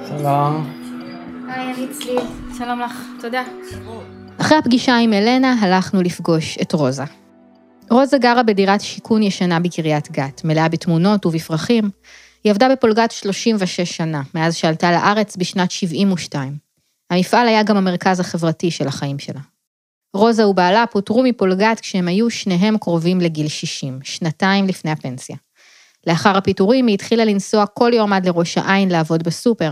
שלום. 0.07 0.73
היי, 1.47 1.73
אני 1.73 1.87
צליל. 1.91 2.19
שלום 2.57 2.79
לך, 2.79 3.03
תודה. 3.21 3.43
אחרי 4.41 4.57
הפגישה 4.57 4.97
עם 4.97 5.13
אלנה 5.13 5.55
הלכנו 5.61 6.01
לפגוש 6.01 6.57
את 6.61 6.73
רוזה. 6.73 7.03
רוזה 7.89 8.17
גרה 8.17 8.43
בדירת 8.43 8.81
שיכון 8.81 9.23
ישנה 9.23 9.59
בקריית 9.59 10.11
גת, 10.11 10.41
מלאה 10.45 10.69
בתמונות 10.69 11.25
ובפרחים. 11.25 11.89
היא 12.47 12.51
עבדה 12.51 12.69
בפולגת 12.69 13.11
36 13.11 13.81
שנה, 13.81 14.21
מאז 14.33 14.55
שעלתה 14.55 14.91
לארץ 14.91 15.37
בשנת 15.37 15.71
72. 15.71 16.57
המפעל 17.09 17.47
היה 17.47 17.63
גם 17.63 17.77
המרכז 17.77 18.19
החברתי 18.19 18.71
של 18.71 18.87
החיים 18.87 19.19
שלה. 19.19 19.39
רוזה 20.13 20.47
ובעלה 20.47 20.85
פוטרו 20.91 21.23
מפולגת 21.23 21.79
כשהם 21.79 22.07
היו 22.07 22.29
שניהם 22.29 22.77
קרובים 22.77 23.21
לגיל 23.21 23.47
60, 23.47 23.99
שנתיים 24.03 24.67
לפני 24.67 24.91
הפנסיה. 24.91 25.35
לאחר 26.07 26.37
הפיטורים 26.37 26.87
היא 26.87 26.93
התחילה 26.93 27.25
לנסוע 27.25 27.65
כל 27.65 27.91
יום 27.93 28.13
עד 28.13 28.25
לראש 28.25 28.57
העין 28.57 28.89
לעבוד 28.89 29.23
בסופר, 29.23 29.71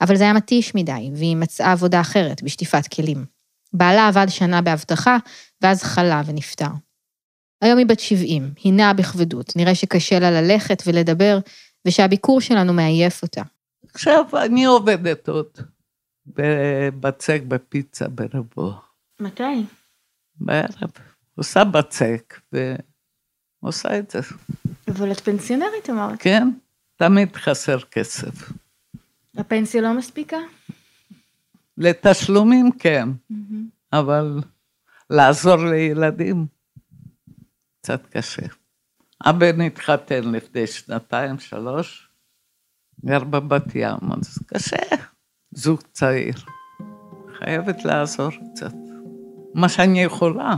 אבל 0.00 0.16
זה 0.16 0.24
היה 0.24 0.32
מתיש 0.32 0.74
מדי, 0.74 1.10
והיא 1.14 1.36
מצאה 1.36 1.72
עבודה 1.72 2.00
אחרת, 2.00 2.42
בשטיפת 2.42 2.86
כלים. 2.94 3.24
בעלה 3.72 4.08
עבד 4.08 4.26
שנה 4.28 4.62
באבטחה, 4.62 5.16
ואז 5.62 5.82
חלה 5.82 6.22
ונפטר. 6.26 6.70
היום 7.62 7.78
היא 7.78 7.86
בת 7.86 8.00
70, 8.00 8.50
היא 8.64 8.72
נעה 8.72 8.92
בכבדות, 8.92 9.52
נראה 9.56 9.74
שקשה 9.74 10.18
לה 10.18 10.30
ללכת 10.30 10.82
ולדבר, 10.86 11.38
ושהביקור 11.86 12.40
שלנו 12.40 12.72
מעייף 12.72 13.22
אותה. 13.22 13.42
עכשיו 13.94 14.24
אני 14.44 14.64
עובדת 14.64 15.28
עוד 15.28 15.46
בבצק 16.26 17.40
בפיצה 17.48 18.08
ברבו. 18.08 18.72
מתי? 19.20 19.64
בערב. 20.36 20.90
עושה 21.34 21.64
בצק 21.64 22.40
ועושה 23.62 23.98
את 23.98 24.10
זה. 24.10 24.20
אבל 24.88 25.12
את 25.12 25.20
פנסיונרית 25.20 25.90
אמרת. 25.90 26.22
כן, 26.22 26.48
תמיד 26.96 27.36
חסר 27.36 27.80
כסף. 27.80 28.52
הפנסיה 29.36 29.82
לא 29.82 29.94
מספיקה? 29.94 30.36
לתשלומים 31.78 32.70
כן, 32.78 33.08
אבל 33.92 34.40
לעזור 35.10 35.56
לילדים 35.56 36.46
קצת 37.80 38.06
קשה. 38.06 38.46
הבן 39.24 39.60
התחתן 39.60 40.32
לפני 40.32 40.66
שנתיים, 40.66 41.38
שלוש, 41.38 42.08
גר 43.04 43.24
בבת 43.24 43.74
ים, 43.74 44.12
אז 44.18 44.38
קשה, 44.46 44.96
זוג 45.50 45.80
צעיר. 45.92 46.34
חייבת 47.38 47.84
לעזור 47.84 48.30
קצת. 48.52 48.72
מה 49.54 49.68
שאני 49.68 50.02
יכולה. 50.02 50.54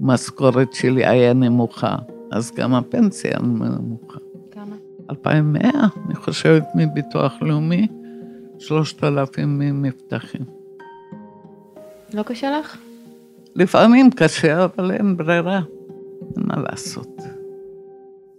המשכורת 0.00 0.72
שלי 0.72 1.06
היה 1.06 1.32
נמוכה, 1.32 1.96
אז 2.32 2.52
גם 2.56 2.74
הפנסיה 2.74 3.38
נמוכה. 3.38 4.18
כמה? 4.50 4.76
2,100, 5.10 5.70
אני 6.06 6.14
חושבת, 6.14 6.64
מביטוח 6.74 7.42
לאומי. 7.42 7.88
שלושת 8.58 9.04
אלפים 9.04 9.82
מבטחים. 9.82 10.44
לא 12.14 12.22
קשה 12.22 12.58
לך? 12.58 12.76
לפעמים 13.54 14.10
קשה, 14.10 14.64
אבל 14.64 14.90
אין 14.90 15.16
ברירה, 15.16 15.60
אין 16.36 16.44
מה 16.46 16.56
לעשות. 16.56 17.20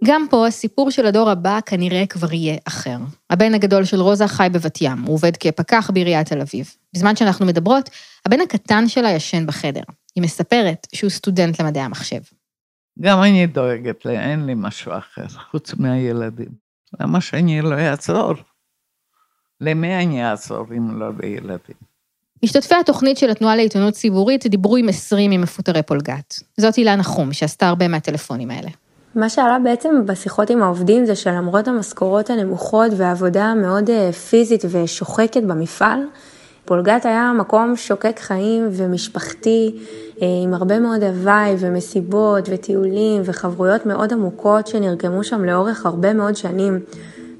גם 0.04 0.26
פה 0.30 0.46
הסיפור 0.46 0.90
של 0.90 1.06
הדור 1.06 1.30
הבא 1.30 1.58
כנראה 1.66 2.06
כבר 2.06 2.32
יהיה 2.32 2.56
אחר. 2.64 2.96
הבן 3.30 3.54
הגדול 3.54 3.84
של 3.84 4.00
רוזה 4.00 4.28
חי 4.28 4.48
בבת 4.52 4.78
ים, 4.80 5.02
הוא 5.02 5.14
עובד 5.14 5.36
כפקח 5.36 5.90
בעיריית 5.94 6.28
תל 6.28 6.40
אביב. 6.40 6.74
בזמן 6.94 7.16
שאנחנו 7.16 7.46
מדברות, 7.46 7.90
הבן 8.26 8.40
הקטן 8.40 8.88
שלה 8.88 9.10
ישן 9.10 9.46
בחדר. 9.46 9.82
היא 10.14 10.22
מספרת 10.22 10.86
שהוא 10.94 11.10
סטודנט 11.10 11.60
למדעי 11.60 11.82
המחשב. 11.82 12.20
גם 13.00 13.22
אני 13.22 13.46
דואגת, 13.46 14.06
אין 14.06 14.46
לי 14.46 14.52
משהו 14.56 14.92
אחר, 14.92 15.28
חוץ 15.50 15.74
מהילדים. 15.74 16.48
למה 17.00 17.20
שאני 17.20 17.62
לא 17.62 17.74
אעזור? 17.74 18.34
למי 19.60 19.96
אני 19.96 20.30
אעזור 20.30 20.66
אם 20.76 21.00
לא 21.00 21.06
לילדים? 21.22 21.76
משתתפי 22.44 22.74
התוכנית 22.74 23.18
של 23.18 23.30
התנועה 23.30 23.56
לעיתונות 23.56 23.94
ציבורית 23.94 24.46
דיברו 24.46 24.76
עם 24.76 24.88
20 24.88 25.30
ממפוטרי 25.30 25.82
פולגת. 25.82 26.34
זאת 26.56 26.74
הילה 26.74 26.96
נחום, 26.96 27.32
שעשתה 27.32 27.68
הרבה 27.68 27.88
מהטלפונים 27.88 28.50
האלה. 28.50 28.70
מה 29.14 29.28
שעלה 29.28 29.58
בעצם 29.58 30.06
בשיחות 30.06 30.50
עם 30.50 30.62
העובדים 30.62 31.04
זה 31.06 31.16
שלמרות 31.16 31.68
המשכורות 31.68 32.30
הנמוכות 32.30 32.92
והעבודה 32.96 33.44
המאוד 33.44 33.90
אה, 33.90 34.12
פיזית 34.12 34.64
ושוחקת 34.68 35.42
במפעל, 35.42 35.98
פולגת 36.64 37.06
היה 37.06 37.32
מקום 37.38 37.76
שוקק 37.76 38.18
חיים 38.18 38.68
ומשפחתי, 38.72 39.74
אה, 40.22 40.26
עם 40.44 40.54
הרבה 40.54 40.78
מאוד 40.78 41.02
הוואי 41.02 41.54
ומסיבות 41.58 42.48
וטיולים 42.52 43.22
וחברויות 43.24 43.86
מאוד 43.86 44.12
עמוקות 44.12 44.66
שנרקמו 44.66 45.24
שם 45.24 45.44
לאורך 45.44 45.86
הרבה 45.86 46.12
מאוד 46.12 46.36
שנים, 46.36 46.80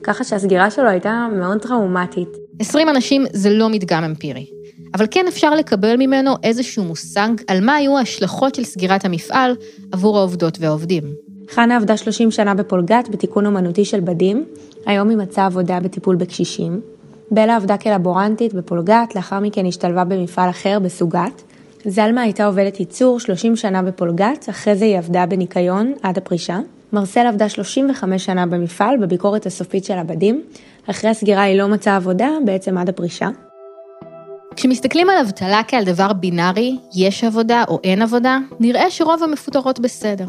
ככה 0.02 0.24
שהסגירה 0.24 0.70
שלו 0.70 0.88
הייתה 0.88 1.28
מאוד 1.38 1.58
טראומטית. 1.58 2.28
20 2.58 2.88
אנשים 2.88 3.24
זה 3.32 3.50
לא 3.50 3.68
מדגם 3.68 4.04
אמפירי, 4.04 4.46
אבל 4.94 5.06
כן 5.10 5.24
אפשר 5.28 5.54
לקבל 5.54 5.96
ממנו 5.96 6.34
איזשהו 6.42 6.84
מושג 6.84 7.28
על 7.46 7.64
מה 7.64 7.74
היו 7.74 7.98
ההשלכות 7.98 8.54
של 8.54 8.64
סגירת 8.64 9.04
המפעל 9.04 9.54
עבור 9.92 10.18
העובדות 10.18 10.58
והעובדים. 10.60 11.31
חנה 11.54 11.76
עבדה 11.76 11.96
30 11.96 12.30
שנה 12.30 12.54
בפולגת 12.54 13.08
בתיקון 13.10 13.46
אומנותי 13.46 13.84
של 13.84 14.00
בדים, 14.00 14.44
היום 14.86 15.08
היא 15.08 15.18
מצאה 15.18 15.46
עבודה 15.46 15.80
בטיפול 15.80 16.16
בקשישים. 16.16 16.80
בלה 17.30 17.56
עבדה 17.56 17.76
כלבורנטית 17.76 18.54
בפולגת, 18.54 19.14
לאחר 19.14 19.40
מכן 19.40 19.66
השתלבה 19.66 20.04
במפעל 20.04 20.50
אחר 20.50 20.78
בסוגת. 20.78 21.42
זלמה 21.84 22.22
הייתה 22.22 22.46
עובדת 22.46 22.80
ייצור 22.80 23.20
30 23.20 23.56
שנה 23.56 23.82
בפולגת, 23.82 24.46
אחרי 24.50 24.76
זה 24.76 24.84
היא 24.84 24.98
עבדה 24.98 25.26
בניקיון 25.26 25.92
עד 26.02 26.18
הפרישה. 26.18 26.58
מרסל 26.92 27.26
עבדה 27.26 27.48
35 27.48 28.24
שנה 28.24 28.46
במפעל, 28.46 28.96
בביקורת 28.96 29.46
הסופית 29.46 29.84
של 29.84 29.98
הבדים. 29.98 30.42
אחרי 30.90 31.10
הסגירה 31.10 31.42
היא 31.42 31.58
לא 31.58 31.68
מצאה 31.68 31.96
עבודה, 31.96 32.28
בעצם 32.44 32.78
עד 32.78 32.88
הפרישה. 32.88 33.28
כשמסתכלים 34.56 35.10
על 35.10 35.16
אבטלה 35.18 35.60
כעל 35.68 35.84
דבר 35.84 36.12
בינארי, 36.12 36.76
יש 36.96 37.24
עבודה 37.24 37.64
או 37.68 37.80
אין 37.84 38.02
עבודה, 38.02 38.38
נראה 38.60 38.90
שרוב 38.90 39.22
המפוטרות 39.22 39.80
בסדר. 39.80 40.26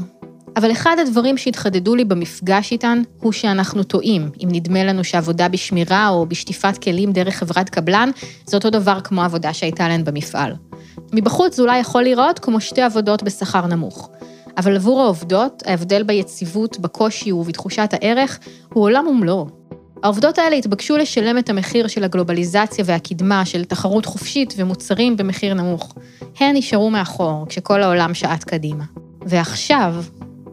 אבל 0.56 0.72
אחד 0.72 0.96
הדברים 1.00 1.38
שהתחדדו 1.38 1.96
לי 1.96 2.06
במפגש 2.06 2.72
איתן, 2.72 3.02
הוא 3.20 3.32
שאנחנו 3.32 3.84
טועים, 3.84 4.30
אם 4.44 4.48
נדמה 4.52 4.84
לנו 4.84 5.04
שעבודה 5.04 5.48
בשמירה 5.48 6.10
או 6.10 6.26
בשטיפת 6.26 6.78
כלים 6.84 7.12
דרך 7.12 7.36
חברת 7.36 7.70
קבלן, 7.70 8.10
זה 8.46 8.58
אותו 8.58 8.70
דבר 8.70 9.00
כמו 9.02 9.22
העבודה 9.22 9.54
שהייתה 9.54 9.88
להן 9.88 10.04
במפעל. 10.04 10.54
מבחוץ 11.14 11.56
זה 11.56 11.62
אולי 11.62 11.80
יכול 11.80 12.04
להיראות 12.04 12.40
כמו 12.40 12.62
שתי 12.62 12.82
עבודות 12.82 13.24
בשכר 13.24 13.68
נמוך. 13.68 14.10
אבל 14.58 14.76
עבור 14.76 15.02
העובדות, 15.02 15.64
ההבדל 15.66 16.04
ביציבות, 16.04 16.80
בקושי 16.80 17.32
ובתחושת 17.32 17.90
הערך, 17.94 18.40
הוא 18.74 18.84
עולם 18.84 19.08
ומלואו. 19.08 19.48
העובדות 20.04 20.40
האלה 20.40 20.56
התבקשו 20.56 20.98
לשלם 20.98 21.38
את 21.38 21.50
המחיר 21.50 21.88
של 21.88 22.04
הגלובליזציה 22.04 22.84
והקדמה, 22.88 23.46
של 23.46 23.66
תחרות 23.66 24.06
חופשית 24.06 24.54
ומוצרים 24.58 25.18
במחיר 25.18 25.54
נמוך. 25.54 25.96
הן 26.40 26.56
נשארו 26.56 26.90
מאחור, 26.90 27.46
כשכל 27.50 27.84
העולם 27.84 28.14
שעט 28.14 28.44
קדימה. 28.44 28.84
ועכשיו, 29.26 29.96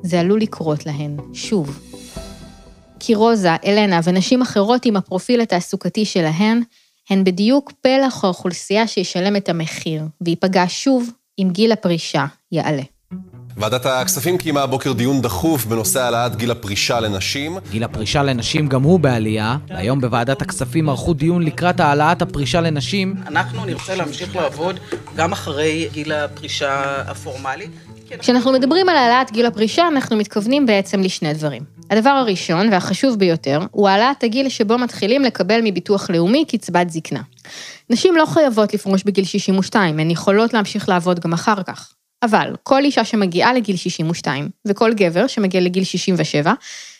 זה 0.02 0.20
עלול 0.20 0.40
לקרות 0.40 0.86
להן, 0.86 1.16
שוב. 1.32 1.80
כי 3.00 3.14
רוזה, 3.14 3.56
אלנה 3.66 4.00
ונשים 4.04 4.42
אחרות 4.42 4.84
עם 4.84 4.96
הפרופיל 4.96 5.40
התעסוקתי 5.40 6.04
שלהן, 6.04 6.62
הן 7.10 7.24
בדיוק 7.24 7.72
פלח 7.80 8.24
האוכלוסייה 8.24 8.86
שישלם 8.86 9.36
את 9.36 9.48
המחיר, 9.48 10.02
וייפגע 10.20 10.64
שוב 10.68 11.10
אם 11.38 11.48
גיל 11.52 11.72
הפרישה 11.72 12.26
יעלה. 12.52 12.82
ועדת 13.56 13.86
הכספים 13.86 14.38
קיימה 14.38 14.62
הבוקר 14.62 14.92
דיון 14.92 15.22
דחוף 15.22 15.64
בנושא 15.64 16.00
העלאת 16.00 16.36
גיל 16.36 16.50
הפרישה 16.50 17.00
לנשים. 17.00 17.58
גיל 17.70 17.84
הפרישה 17.84 18.22
לנשים 18.22 18.66
גם 18.66 18.82
הוא 18.82 19.00
בעלייה. 19.00 19.56
היום 19.68 20.00
בוועדת 20.00 20.42
הכספים 20.42 20.88
ערכו 20.88 21.14
דיון 21.14 21.42
לקראת 21.42 21.80
העלאת 21.80 22.22
הפרישה 22.22 22.60
לנשים. 22.60 23.14
אנחנו 23.26 23.64
נרצה 23.64 23.94
להמשיך 23.94 24.36
לעבוד 24.36 24.80
גם 25.16 25.32
אחרי 25.32 25.88
גיל 25.92 26.12
הפרישה 26.12 27.02
הפורמלי. 27.10 27.66
כשאנחנו 28.18 28.52
מדברים 28.52 28.88
על 28.88 28.96
העלאת 28.96 29.32
גיל 29.32 29.46
הפרישה, 29.46 29.88
אנחנו 29.88 30.16
מתכוונים 30.16 30.66
בעצם 30.66 31.00
לשני 31.00 31.34
דברים. 31.34 31.62
הדבר 31.90 32.10
הראשון 32.10 32.72
והחשוב 32.72 33.18
ביותר 33.18 33.60
הוא 33.70 33.88
העלאת 33.88 34.24
הגיל 34.24 34.48
שבו 34.48 34.78
מתחילים 34.78 35.22
לקבל 35.22 35.60
מביטוח 35.64 36.10
לאומי 36.10 36.44
קצבת 36.44 36.90
זקנה. 36.90 37.20
נשים 37.90 38.16
לא 38.16 38.26
חייבות 38.26 38.74
לפרוש 38.74 39.04
בגיל 39.04 39.24
62, 39.24 39.98
הן 39.98 40.10
יכולות 40.10 40.54
להמשיך 40.54 40.88
לעבוד 40.88 41.20
גם 41.20 41.32
אחר 41.32 41.62
כך. 41.62 41.92
אבל 42.22 42.54
כל 42.62 42.84
אישה 42.84 43.04
שמגיעה 43.04 43.52
לגיל 43.52 43.76
62, 43.76 44.48
וכל 44.68 44.94
גבר 44.94 45.26
שמגיע 45.26 45.60
לגיל 45.60 45.84
67, 45.84 46.52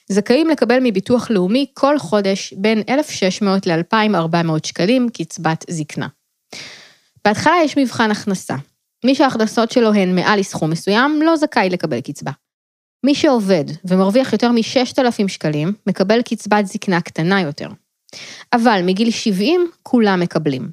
זכאים 0.09 0.49
לקבל 0.49 0.79
מביטוח 0.83 1.31
לאומי 1.31 1.67
כל 1.75 1.99
חודש 1.99 2.55
בין 2.57 2.83
1,600 2.89 3.67
ל-2,400 3.67 4.67
שקלים 4.67 5.09
קצבת 5.09 5.65
זקנה. 5.71 6.07
בהתחלה 7.25 7.55
יש 7.65 7.79
מבחן 7.79 8.11
הכנסה. 8.11 8.55
מי 9.05 9.15
שההכנסות 9.15 9.71
שלו 9.71 9.95
הן 9.95 10.15
מעל 10.15 10.41
לסכום 10.41 10.71
מסוים, 10.71 11.23
לא 11.23 11.37
זכאי 11.37 11.71
לקבל 11.71 12.01
קצבה. 12.01 12.31
מי 13.07 13.15
שעובד 13.15 13.65
ומרוויח 13.85 14.33
יותר 14.33 14.53
מ-6,000 14.53 15.29
שקלים, 15.29 15.73
מקבל 15.87 16.23
קצבת 16.23 16.67
זקנה 16.67 17.01
קטנה 17.01 17.41
יותר. 17.41 17.69
אבל 18.53 18.81
מגיל 18.85 19.11
70, 19.11 19.71
כולם 19.83 20.21
מקבלים. 20.21 20.71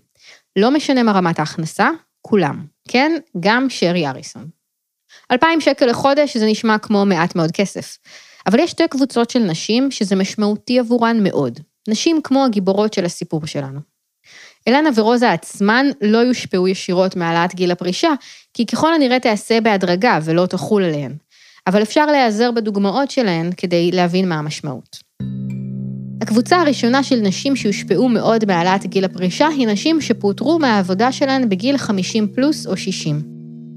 לא 0.55 0.71
משנה 0.71 1.03
מה 1.03 1.11
רמת 1.11 1.39
ההכנסה, 1.39 1.89
כולם. 2.21 2.65
כן, 2.87 3.11
גם 3.39 3.69
שרי 3.69 4.07
אריסון. 4.07 4.49
2,000 5.31 5.61
שקל 5.61 5.85
לחודש 5.85 6.37
זה 6.37 6.45
נשמע 6.45 6.77
כמו 6.77 7.05
מעט 7.05 7.35
מאוד 7.35 7.51
כסף. 7.51 7.97
אבל 8.47 8.59
יש 8.59 8.71
שתי 8.71 8.87
קבוצות 8.87 9.29
של 9.29 9.39
נשים 9.39 9.91
שזה 9.91 10.15
משמעותי 10.15 10.79
עבורן 10.79 11.23
מאוד. 11.23 11.59
נשים 11.87 12.21
כמו 12.23 12.45
הגיבורות 12.45 12.93
של 12.93 13.05
הסיפור 13.05 13.45
שלנו. 13.45 13.79
אלנה 14.67 14.89
ורוזה 14.95 15.32
עצמן 15.32 15.86
לא 16.01 16.17
יושפעו 16.17 16.67
ישירות 16.67 17.15
מהעלאת 17.15 17.56
גיל 17.56 17.71
הפרישה, 17.71 18.10
כי 18.53 18.65
ככל 18.65 18.93
הנראה 18.93 19.19
תיעשה 19.19 19.62
בהדרגה 19.62 20.19
ולא 20.23 20.45
תחול 20.45 20.84
עליהן. 20.84 21.15
אבל 21.67 21.82
אפשר 21.82 22.06
להיעזר 22.06 22.51
בדוגמאות 22.51 23.12
שלהן 23.12 23.49
כדי 23.58 23.91
להבין 23.91 24.30
מה 24.30 24.36
המשמעות. 24.36 24.97
הקבוצה 26.21 26.62
הראשונה 26.62 27.03
של 27.03 27.15
נשים 27.15 27.56
שהושפעו 27.56 28.10
מאוד 28.10 28.45
מהעלאת 28.45 28.86
גיל 28.86 29.06
הפרישה 29.06 29.47
היא 29.47 29.67
נשים 29.67 30.01
שפוטרו 30.01 30.60
מהעבודה 30.60 31.12
שלהן 31.12 31.49
בגיל 31.49 31.77
50 31.77 32.27
פלוס 32.27 32.67
או 32.67 32.77
60. 32.77 33.21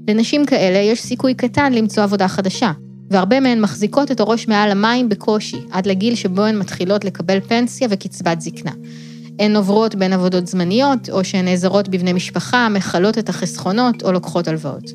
לנשים 0.09 0.45
כאלה 0.45 0.77
יש 0.77 1.01
סיכוי 1.01 1.33
קטן 1.33 1.73
למצוא 1.73 2.03
עבודה 2.03 2.27
חדשה, 2.27 2.71
והרבה 3.11 3.39
מהן 3.39 3.61
מחזיקות 3.61 4.11
את 4.11 4.19
הראש 4.19 4.47
מעל 4.47 4.71
המים 4.71 5.09
בקושי, 5.09 5.57
עד 5.71 5.85
לגיל 5.85 6.15
שבו 6.15 6.45
הן 6.45 6.59
מתחילות 6.59 7.05
לקבל 7.05 7.39
פנסיה 7.39 7.87
וקצבת 7.91 8.41
זקנה. 8.41 8.71
הן 9.41 9.55
עוברות 9.55 9.95
בין 9.95 10.13
עבודות 10.13 10.47
זמניות, 10.47 11.09
או 11.09 11.23
שהן 11.23 11.45
נעזרות 11.45 11.89
בבני 11.89 12.13
משפחה, 12.13 12.69
מכלות 12.69 13.17
את 13.17 13.29
החסכונות 13.29 14.03
או 14.03 14.11
לוקחות 14.11 14.47
הלוואות. 14.47 14.91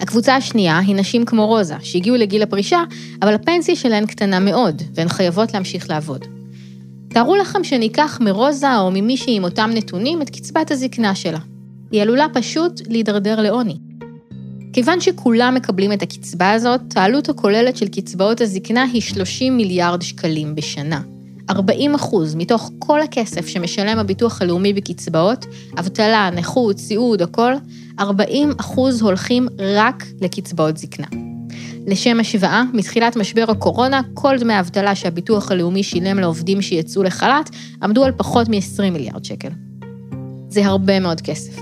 הקבוצה 0.00 0.36
השנייה 0.36 0.78
היא 0.78 0.96
נשים 0.96 1.24
כמו 1.24 1.46
רוזה, 1.46 1.74
שהגיעו 1.82 2.16
לגיל 2.16 2.42
הפרישה, 2.42 2.78
אבל 3.22 3.34
הפנסיה 3.34 3.76
שלהן 3.76 4.06
קטנה 4.06 4.40
מאוד, 4.40 4.82
והן 4.94 5.08
חייבות 5.08 5.54
להמשיך 5.54 5.90
לעבוד. 5.90 6.24
תארו 7.08 7.36
לכם 7.36 7.64
שניקח 7.64 8.18
מרוזה 8.20 8.78
או 8.78 8.90
ממישהי 8.90 9.36
עם 9.36 9.44
אותם 9.44 9.70
נתונים 9.74 10.22
את 10.22 10.30
קצבת 10.30 10.70
הזקנה 10.70 11.14
שלה. 11.14 11.38
היא 11.90 12.02
עלולה 12.02 12.26
פשוט 12.34 12.80
להידרדר 12.88 13.40
לעוני. 13.40 13.76
כיוון 14.72 15.00
שכולם 15.00 15.54
מקבלים 15.54 15.92
את 15.92 16.02
הקצבה 16.02 16.50
הזאת, 16.50 16.80
העלות 16.96 17.28
הכוללת 17.28 17.76
של 17.76 17.88
קצבאות 17.88 18.40
הזקנה 18.40 18.82
היא 18.82 19.02
30 19.02 19.56
מיליארד 19.56 20.02
שקלים 20.02 20.54
בשנה. 20.54 21.00
40 21.50 21.94
אחוז 21.94 22.34
מתוך 22.34 22.70
כל 22.78 23.02
הכסף 23.02 23.46
שמשלם 23.46 23.98
הביטוח 23.98 24.42
הלאומי 24.42 24.72
בקצבאות, 24.72 25.46
אבטלה, 25.78 26.30
נכות, 26.30 26.78
סיעוד, 26.78 27.22
הכל, 27.22 27.52
40 28.00 28.52
אחוז 28.60 29.02
הולכים 29.02 29.48
רק 29.58 30.04
לקצבאות 30.20 30.76
זקנה. 30.76 31.06
לשם 31.86 32.20
השוואה, 32.20 32.62
מתחילת 32.72 33.16
משבר 33.16 33.44
הקורונה, 33.48 34.00
כל 34.14 34.38
דמי 34.38 34.54
האבטלה 34.54 34.94
שהביטוח 34.94 35.50
הלאומי 35.50 35.82
שילם 35.82 36.18
לעובדים 36.18 36.62
שיצאו 36.62 37.02
לחל"ת, 37.02 37.50
עמדו 37.82 38.04
על 38.04 38.12
פחות 38.12 38.48
מ-20 38.48 38.90
מיליארד 38.90 39.24
שקל. 39.24 39.48
זה 40.48 40.66
הרבה 40.66 41.00
מאוד 41.00 41.20
כסף. 41.20 41.60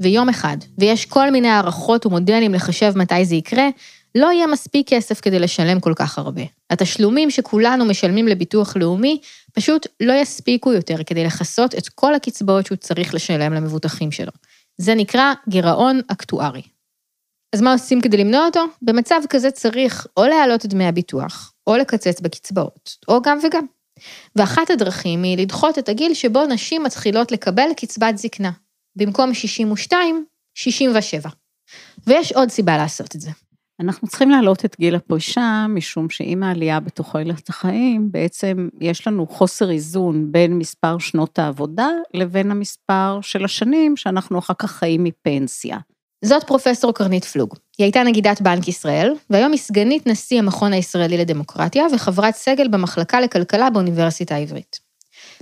ויום 0.00 0.28
אחד, 0.28 0.56
ויש 0.78 1.06
כל 1.06 1.30
מיני 1.30 1.48
הערכות 1.48 2.06
ומודלים 2.06 2.54
לחשב 2.54 2.92
מתי 2.96 3.24
זה 3.24 3.34
יקרה, 3.34 3.68
לא 4.14 4.32
יהיה 4.32 4.46
מספיק 4.46 4.88
כסף 4.88 5.20
כדי 5.20 5.38
לשלם 5.38 5.80
כל 5.80 5.92
כך 5.96 6.18
הרבה. 6.18 6.42
התשלומים 6.70 7.30
שכולנו 7.30 7.84
משלמים 7.84 8.28
לביטוח 8.28 8.76
לאומי 8.76 9.20
פשוט 9.52 9.86
לא 10.00 10.12
יספיקו 10.12 10.72
יותר 10.72 10.96
כדי 11.06 11.24
לכסות 11.24 11.74
את 11.74 11.88
כל 11.88 12.14
הקצבאות 12.14 12.66
שהוא 12.66 12.76
צריך 12.76 13.14
לשלם 13.14 13.52
למבוטחים 13.52 14.12
שלו. 14.12 14.32
זה 14.78 14.94
נקרא 14.94 15.32
גירעון 15.48 16.00
אקטוארי. 16.08 16.62
אז 17.52 17.60
מה 17.60 17.72
עושים 17.72 18.00
כדי 18.00 18.16
למנוע 18.16 18.46
אותו? 18.46 18.64
במצב 18.82 19.20
כזה 19.28 19.50
צריך 19.50 20.06
או 20.16 20.24
להעלות 20.26 20.64
את 20.64 20.70
דמי 20.70 20.86
הביטוח, 20.86 21.52
או 21.66 21.76
לקצץ 21.76 22.20
בקצבאות, 22.20 22.96
או 23.08 23.22
גם 23.22 23.38
וגם. 23.42 23.66
ואחת 24.36 24.70
הדרכים 24.70 25.22
היא 25.22 25.38
לדחות 25.38 25.78
את 25.78 25.88
הגיל 25.88 26.14
שבו 26.14 26.46
נשים 26.46 26.82
מתחילות 26.82 27.32
לקבל 27.32 27.68
קצבת 27.76 28.18
זקנה. 28.18 28.50
במקום 28.96 29.34
62, 29.34 30.24
67. 30.54 31.28
ויש 32.06 32.32
עוד 32.32 32.48
סיבה 32.48 32.76
לעשות 32.76 33.16
את 33.16 33.20
זה. 33.20 33.30
אנחנו 33.80 34.08
צריכים 34.08 34.30
להעלות 34.30 34.64
את 34.64 34.76
גיל 34.80 34.94
הפרישה, 34.94 35.66
משום 35.68 36.10
שעם 36.10 36.42
העלייה 36.42 36.80
בתוחלת 36.80 37.48
החיים, 37.48 38.12
בעצם 38.12 38.68
יש 38.80 39.06
לנו 39.06 39.26
חוסר 39.26 39.70
איזון 39.70 40.32
בין 40.32 40.58
מספר 40.58 40.98
שנות 40.98 41.38
העבודה 41.38 41.88
לבין 42.14 42.50
המספר 42.50 43.18
של 43.22 43.44
השנים 43.44 43.96
שאנחנו 43.96 44.38
אחר 44.38 44.54
כך 44.58 44.70
חיים 44.70 45.04
מפנסיה. 45.04 45.78
זאת 46.24 46.44
פרופסור 46.44 46.94
קרנית 46.94 47.24
פלוג. 47.24 47.54
היא 47.78 47.84
הייתה 47.84 48.02
נגידת 48.02 48.40
בנק 48.40 48.68
ישראל, 48.68 49.14
והיום 49.30 49.52
היא 49.52 49.60
סגנית 49.60 50.06
נשיא 50.06 50.38
המכון 50.38 50.72
הישראלי 50.72 51.18
לדמוקרטיה 51.18 51.86
וחברת 51.94 52.34
סגל 52.34 52.68
במחלקה 52.68 53.20
לכלכלה 53.20 53.70
באוניברסיטה 53.70 54.34
העברית. 54.34 54.80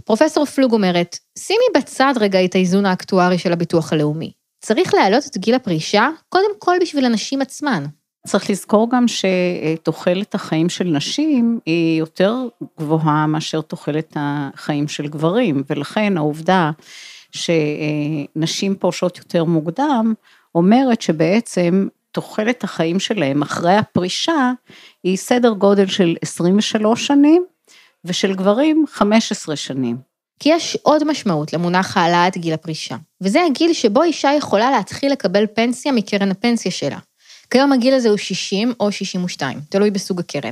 פרופסור 0.05 0.45
פלוג 0.45 0.73
אומרת, 0.73 1.19
שימי 1.39 1.65
בצד 1.77 2.15
רגע 2.21 2.45
את 2.45 2.55
האיזון 2.55 2.87
האקטוארי 2.87 3.39
של 3.39 3.53
הביטוח 3.53 3.93
הלאומי. 3.93 4.33
צריך 4.61 4.95
להעלות 4.95 5.27
את 5.27 5.37
גיל 5.37 5.55
הפרישה, 5.55 6.09
קודם 6.29 6.51
כל 6.59 6.77
בשביל 6.81 7.05
הנשים 7.05 7.43
עצמן. 7.43 7.85
צריך 8.27 8.51
לזכור 8.51 8.91
גם 8.91 9.05
שתוחלת 9.09 10.35
החיים 10.35 10.69
של 10.69 10.85
נשים 10.85 11.61
היא 11.67 11.99
יותר 11.99 12.49
גבוהה 12.79 13.27
מאשר 13.27 13.61
תוחלת 13.61 14.17
החיים 14.17 14.89
של 14.89 15.09
גברים, 15.09 15.63
ולכן 15.71 16.17
העובדה 16.17 16.71
שנשים 17.31 18.75
פורשות 18.75 19.19
יותר 19.19 19.45
מוקדם, 19.45 20.15
אומרת 20.55 21.03
שבעצם 21.03 21.89
תוחלת 22.13 22.65
החיים 22.65 23.01
שלהם 23.01 23.43
אחרי 23.43 23.77
הפרישה 23.77 24.53
היא 25.05 25.17
סדר 25.17 25.51
גודל 25.51 25.87
של 25.87 26.17
23 26.23 27.07
שנים, 27.07 27.45
ושל 28.05 28.35
גברים 28.35 28.85
15 28.89 29.57
שנים. 29.57 29.97
כי 30.41 30.49
יש 30.49 30.79
עוד 30.83 31.05
משמעות 31.05 31.53
למונח 31.53 31.97
העלאת 31.97 32.37
גיל 32.37 32.55
הפרישה, 32.55 32.97
וזה 33.21 33.45
הגיל 33.45 33.73
שבו 33.73 34.03
אישה 34.03 34.31
יכולה 34.37 34.71
להתחיל 34.71 35.13
לקבל 35.13 35.47
פנסיה 35.55 35.93
מקרן 35.93 36.31
הפנסיה 36.31 36.73
שלה. 36.73 36.99
כיום 37.51 37.73
הגיל 37.73 37.95
הזה 37.95 38.09
הוא 38.09 38.17
60 38.17 38.73
או 38.81 38.93
62, 38.93 39.61
תלוי 39.69 39.91
בסוג 39.91 40.21
הקרן. 40.21 40.51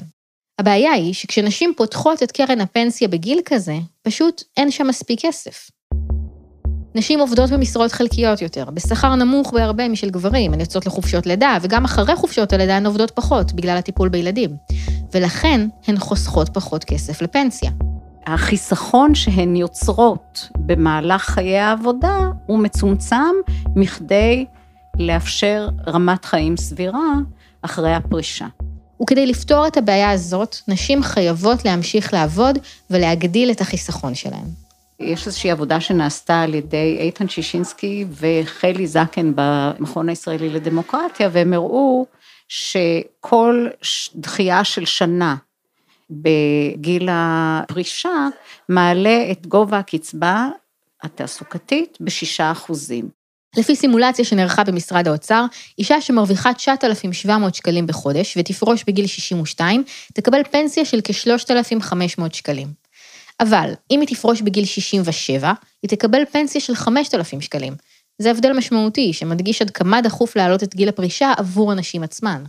הבעיה 0.58 0.92
היא 0.92 1.14
שכשנשים 1.14 1.72
פותחות 1.76 2.22
את 2.22 2.32
קרן 2.32 2.60
הפנסיה 2.60 3.08
בגיל 3.08 3.40
כזה, 3.44 3.74
פשוט 4.02 4.42
אין 4.56 4.70
שם 4.70 4.86
מספיק 4.86 5.20
כסף. 5.22 5.70
נשים 6.94 7.20
עובדות 7.20 7.50
במשרות 7.50 7.92
חלקיות 7.92 8.42
יותר, 8.42 8.64
בשכר 8.70 9.14
נמוך 9.14 9.52
בהרבה 9.52 9.88
משל 9.88 10.10
גברים, 10.10 10.54
הן 10.54 10.60
יוצאות 10.60 10.86
לחופשות 10.86 11.26
לידה, 11.26 11.58
וגם 11.62 11.84
אחרי 11.84 12.16
חופשות 12.16 12.52
הלידה 12.52 12.76
הן 12.76 12.86
עובדות 12.86 13.10
פחות, 13.10 13.52
בגלל 13.52 13.76
הטיפול 13.76 14.08
בילדים. 14.08 14.50
ולכן 15.12 15.68
הן 15.86 15.98
חוסכות 15.98 16.48
פחות 16.54 16.84
כסף 16.84 17.22
לפנסיה. 17.22 17.70
החיסכון 18.26 19.14
שהן 19.14 19.56
יוצרות 19.56 20.48
במהלך 20.56 21.22
חיי 21.22 21.58
העבודה 21.58 22.18
הוא 22.46 22.58
מצומצם 22.58 23.34
מכדי 23.76 24.46
לאפשר 24.98 25.68
רמת 25.86 26.24
חיים 26.24 26.56
סבירה 26.56 27.12
אחרי 27.62 27.94
הפרישה. 27.94 28.46
וכדי 29.02 29.26
לפתור 29.26 29.66
את 29.66 29.76
הבעיה 29.76 30.10
הזאת, 30.10 30.56
נשים 30.68 31.02
חייבות 31.02 31.64
להמשיך 31.64 32.12
לעבוד 32.12 32.58
ולהגדיל 32.90 33.50
את 33.50 33.60
החיסכון 33.60 34.14
שלהן. 34.14 34.46
יש 35.00 35.26
איזושהי 35.26 35.50
עבודה 35.50 35.80
שנעשתה 35.80 36.40
על 36.40 36.54
ידי 36.54 36.96
איתן 37.00 37.28
שישינסקי 37.28 38.04
וחלי 38.10 38.86
זקן 38.86 39.32
במכון 39.34 40.08
הישראלי 40.08 40.48
לדמוקרטיה, 40.48 41.28
והם 41.32 41.52
הראו 41.52 42.06
שכל 42.48 43.66
דחייה 44.14 44.64
של 44.64 44.84
שנה 44.84 45.36
בגיל 46.10 47.08
הפרישה 47.12 48.28
מעלה 48.68 49.30
את 49.30 49.46
גובה 49.46 49.78
הקצבה 49.78 50.48
התעסוקתית 51.02 51.98
בשישה 52.00 52.52
אחוזים. 52.52 53.15
לפי 53.56 53.76
סימולציה 53.76 54.24
שנערכה 54.24 54.64
במשרד 54.64 55.08
האוצר, 55.08 55.44
אישה 55.78 56.00
שמרוויחה 56.00 56.54
9,700 56.54 57.54
שקלים 57.54 57.86
בחודש 57.86 58.36
ותפרוש 58.36 58.84
בגיל 58.86 59.06
62, 59.06 59.84
תקבל 60.14 60.40
פנסיה 60.50 60.84
של 60.84 61.00
כ-3,500 61.04 62.22
שקלים. 62.32 62.68
אבל 63.40 63.70
אם 63.90 64.00
היא 64.00 64.08
תפרוש 64.08 64.40
בגיל 64.42 64.64
67, 64.64 65.52
היא 65.82 65.88
תקבל 65.88 66.22
פנסיה 66.32 66.60
של 66.60 66.74
5,000 66.74 67.40
שקלים. 67.40 67.74
זה 68.18 68.30
הבדל 68.30 68.52
משמעותי 68.52 69.12
שמדגיש 69.12 69.62
עד 69.62 69.70
כמה 69.70 70.00
דחוף 70.00 70.36
להעלות 70.36 70.62
את 70.62 70.74
גיל 70.74 70.88
הפרישה 70.88 71.32
עבור 71.36 71.72
הנשים 71.72 72.02
עצמן. 72.02 72.44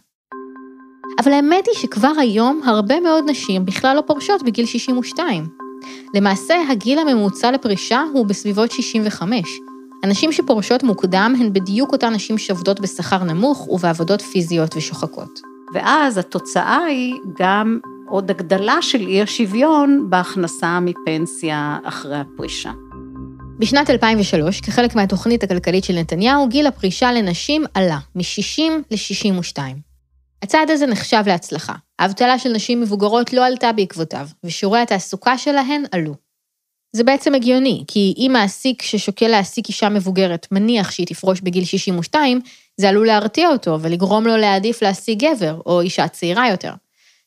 אבל 1.23 1.31
האמת 1.31 1.67
היא 1.67 1.75
שכבר 1.81 2.11
היום 2.19 2.61
הרבה 2.65 2.99
מאוד 2.99 3.23
נשים 3.29 3.65
בכלל 3.65 3.95
לא 3.95 4.01
פורשות 4.01 4.43
בגיל 4.43 4.65
62. 4.65 5.47
למעשה, 6.13 6.55
הגיל 6.71 6.99
הממוצע 6.99 7.51
לפרישה 7.51 8.03
הוא 8.13 8.25
בסביבות 8.25 8.71
65. 8.71 9.66
הנשים 10.03 10.31
שפורשות 10.31 10.83
מוקדם 10.83 11.33
הן 11.39 11.53
בדיוק 11.53 11.91
אותן 11.91 12.13
נשים 12.13 12.37
שעובדות 12.37 12.79
בשכר 12.79 13.23
נמוך 13.23 13.67
ובעבודות 13.67 14.21
פיזיות 14.21 14.75
ושוחקות. 14.75 15.39
ואז 15.73 16.17
התוצאה 16.17 16.77
היא 16.77 17.15
גם 17.39 17.79
עוד 18.09 18.31
הגדלה 18.31 18.81
של 18.81 19.07
אי 19.07 19.21
השוויון 19.21 20.09
בהכנסה 20.09 20.79
מפנסיה 20.79 21.77
אחרי 21.83 22.17
הפרישה. 22.17 22.71
בשנת 23.59 23.89
2003, 23.89 24.61
כחלק 24.61 24.95
מהתוכנית 24.95 25.43
הכלכלית 25.43 25.83
של 25.83 25.93
נתניהו, 25.93 26.47
גיל 26.47 26.67
הפרישה 26.67 27.11
לנשים 27.11 27.65
עלה 27.73 27.97
מ-60 28.15 28.61
ל-62. 28.91 29.57
הצעד 30.41 30.69
הזה 30.69 30.85
נחשב 30.85 31.23
להצלחה. 31.25 31.73
האבטלה 31.99 32.39
של 32.39 32.49
נשים 32.49 32.81
מבוגרות 32.81 33.33
לא 33.33 33.45
עלתה 33.45 33.71
בעקבותיו, 33.71 34.27
ושיעורי 34.43 34.79
התעסוקה 34.79 35.37
שלהן 35.37 35.83
עלו. 35.91 36.26
זה 36.93 37.03
בעצם 37.03 37.35
הגיוני, 37.35 37.83
כי 37.87 38.13
אם 38.17 38.29
מעסיק 38.33 38.81
ששוקל 38.81 39.27
להעסיק 39.27 39.67
אישה 39.67 39.89
מבוגרת 39.89 40.47
מניח 40.51 40.91
שהיא 40.91 41.07
תפרוש 41.07 41.41
בגיל 41.41 41.65
62, 41.65 42.41
זה 42.77 42.89
עלול 42.89 43.07
להרתיע 43.07 43.49
אותו 43.49 43.77
ולגרום 43.81 44.27
לו 44.27 44.37
להעדיף 44.37 44.81
להשיג 44.81 45.25
גבר 45.25 45.61
או 45.65 45.81
אישה 45.81 46.07
צעירה 46.07 46.49
יותר. 46.49 46.73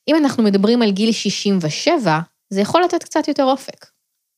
אם 0.09 0.17
אנחנו 0.17 0.43
מדברים 0.43 0.83
על 0.83 0.91
גיל 0.91 1.13
67, 1.13 2.19
זה 2.51 2.61
יכול 2.61 2.83
לתת 2.83 3.05
קצת 3.05 3.29
יותר 3.29 3.45
אופק. 3.45 3.87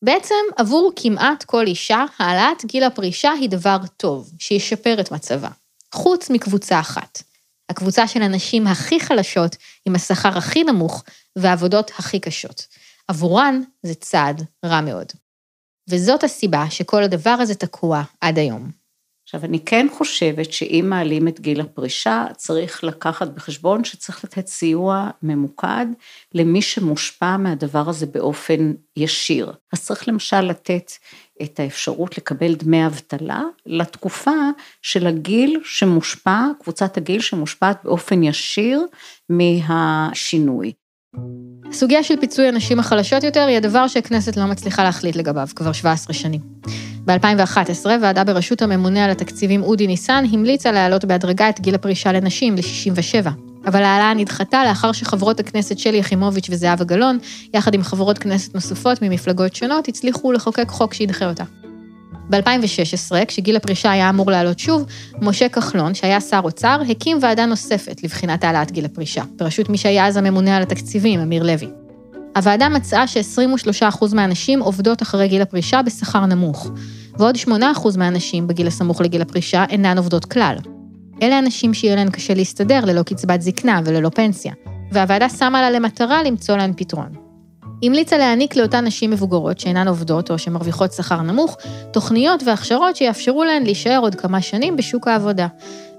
בעצם, 0.03 0.35
עבור 0.57 0.93
כמעט 0.97 1.45
כל 1.45 1.67
אישה, 1.67 2.05
העלאת 2.19 2.65
גיל 2.65 2.85
הפרישה 2.85 3.31
היא 3.41 3.49
דבר 3.49 3.77
טוב, 3.97 4.33
שישפר 4.39 5.01
את 5.01 5.13
מצבה. 5.13 5.49
חוץ 5.95 6.31
מקבוצה 6.31 6.81
אחת. 6.81 7.23
הקבוצה 7.69 8.09
של 8.09 8.23
הנשים 8.23 8.67
הכי 8.67 9.01
חלשות, 9.01 9.57
עם 9.87 9.95
השכר 9.95 10.39
הכי 10.39 10.65
נמוך 10.65 11.05
והעבודות 11.37 11.91
הכי 11.99 12.21
קשות. 12.21 12.67
עבורן 13.09 13.63
זה 13.83 13.95
צעד 13.95 14.43
רע 14.65 14.81
מאוד. 14.81 15.07
וזאת 15.91 16.25
הסיבה 16.25 16.71
שכל 16.71 17.03
הדבר 17.03 17.37
הזה 17.41 17.55
תקוע 17.55 18.03
עד 18.21 18.39
היום. 18.39 18.83
עכשיו, 19.25 19.45
אני 19.45 19.61
כן 19.61 19.87
חושבת 19.93 20.53
שאם 20.53 20.87
מעלים 20.89 21.29
את 21.29 21.41
גיל 21.41 21.61
הפרישה, 21.61 22.25
צריך 22.37 22.85
לקחת 22.85 23.29
בחשבון 23.29 23.85
שצריך 23.85 24.25
לתת 24.25 24.47
סיוע 24.47 25.11
ממוקד 25.23 25.87
למי 26.35 26.63
שמושפע 26.63 27.37
מהדבר 27.37 27.89
הזה 27.89 28.07
באופן 28.07 28.73
ישיר. 28.97 29.53
אז 29.73 29.83
צריך 29.83 30.09
למשל 30.09 30.41
לתת 30.41 30.93
את 31.43 31.61
האפשרות 31.61 32.19
לקבל 32.19 32.55
דמי 32.55 32.87
אבטלה 32.87 33.43
לתקופה 33.67 34.51
של 34.83 35.07
הגיל 35.07 35.61
שמושפע, 35.65 36.47
קבוצת 36.63 36.97
הגיל 36.97 37.21
שמושפעת 37.21 37.81
באופן 37.85 38.23
ישיר 38.23 38.87
מהשינוי. 39.29 40.73
הסוגיה 41.71 42.03
של 42.03 42.15
פיצוי 42.21 42.49
הנשים 42.49 42.79
החלשות 42.79 43.25
יותר 43.25 43.47
היא 43.47 43.57
הדבר 43.57 43.89
שהכנסת 43.89 44.37
לא 44.37 44.47
מצליחה 44.47 44.85
להחליט 44.85 45.17
לגביו 45.17 45.49
כבר 45.57 45.73
17 45.73 46.15
שנים. 46.15 46.41
ב-2011, 47.05 47.87
ועדה 48.03 48.25
בראשות 48.25 48.63
הממונה 48.63 49.05
על 49.05 49.11
התקציבים 49.11 49.63
אודי 49.63 49.87
ניסן 49.87 50.25
המליצה 50.33 50.73
להעלות 50.73 51.05
בהדרגה 51.05 51.49
את 51.49 51.61
גיל 51.61 51.75
הפרישה 51.75 52.13
לנשים 52.13 52.57
ל-67. 52.57 53.31
אבל 53.67 53.83
ההעלאה 53.83 54.15
נדחתה 54.15 54.65
לאחר 54.65 54.93
שחברות 54.93 55.41
הכנסת 55.41 55.79
שלי 55.79 55.99
יחימוביץ' 55.99 56.47
וזהבה 56.51 56.85
גלאון, 56.85 57.19
יחד 57.55 57.75
עם 57.75 57.83
חברות 57.83 58.19
כנסת 58.19 58.55
נוספות 58.55 59.03
ממפלגות 59.03 59.55
שונות, 59.55 59.89
הצליחו 59.89 60.33
לחוקק 60.33 60.69
חוק 60.69 60.95
שידחה 60.95 61.29
אותה. 61.29 61.45
ב-2016, 62.33 63.25
כשגיל 63.29 63.57
הפרישה 63.57 63.91
היה 63.91 64.11
אמור 64.11 64.31
לעלות 64.31 64.59
שוב, 64.59 64.85
משה 65.21 65.49
כחלון, 65.49 65.95
שהיה 65.95 66.21
שר 66.21 66.41
אוצר, 66.45 66.81
הקים 66.91 67.19
ועדה 67.21 67.47
נוספת 67.47 68.03
לבחינת 68.03 68.45
העלאת 68.45 68.73
גיל 68.73 68.85
הפרישה, 68.85 69.23
בראשות 69.37 69.69
מי 69.69 69.79
שהיה 69.79 70.07
אז 70.07 70.17
הממונה 70.17 70.57
על 70.57 70.63
התקציבים, 70.63 71.21
אמיר 71.21 71.43
לוי. 71.43 71.69
הוועדה 72.37 72.69
מצאה 72.69 73.07
ש-23% 73.07 74.15
מהנשים 74.15 74.61
עובדות 74.61 75.03
אחרי 75.03 75.29
גיל 75.29 75.43
הפרישה 75.43 75.83
בשכר 75.83 76.27
נמוך, 76.27 76.71
ועוד 77.19 77.37
8% 77.37 77.51
מהנשים 77.99 78.47
בגיל 78.47 78.67
הסמוך 78.67 79.01
לגיל 79.01 79.23
הפרישה 79.23 79.65
אינן 79.69 79.99
עובדות 79.99 80.25
כלל. 80.25 80.57
אלה 81.23 81.39
אנשים 81.39 81.75
שיהיה 81.75 81.97
להן 81.97 82.11
קשה 82.11 82.35
להסתדר 82.35 82.85
ללא 82.85 83.03
קצבת 83.03 83.43
זקנה 83.43 83.81
וללא 83.85 84.09
פנסיה, 84.09 84.53
והוועדה 84.93 85.29
שמה 85.29 85.61
לה 85.61 85.71
למטרה 85.71 86.23
למצוא 86.23 86.57
להן 86.57 86.73
פתרון. 86.77 87.22
המליצה 87.83 88.19
להעניק 88.19 88.57
לאותן 88.57 88.87
נשים 88.87 89.11
מבוגרות 89.11 89.61
שאינן 89.61 89.89
עובדות 89.89 90.31
או 90.31 90.39
שמרוויחות 90.39 90.93
שכר 90.93 91.23
נמוך, 91.23 91.57
תוכניות 91.91 92.43
והכשרות 92.47 92.97
שיאפשרו 92.97 93.45
להן 93.45 93.63
להישאר 93.63 93.99
עוד 94.03 94.15
כמה 94.15 94.41
שנים 94.43 94.77
בשוק 94.77 95.09
העבודה. 95.09 95.47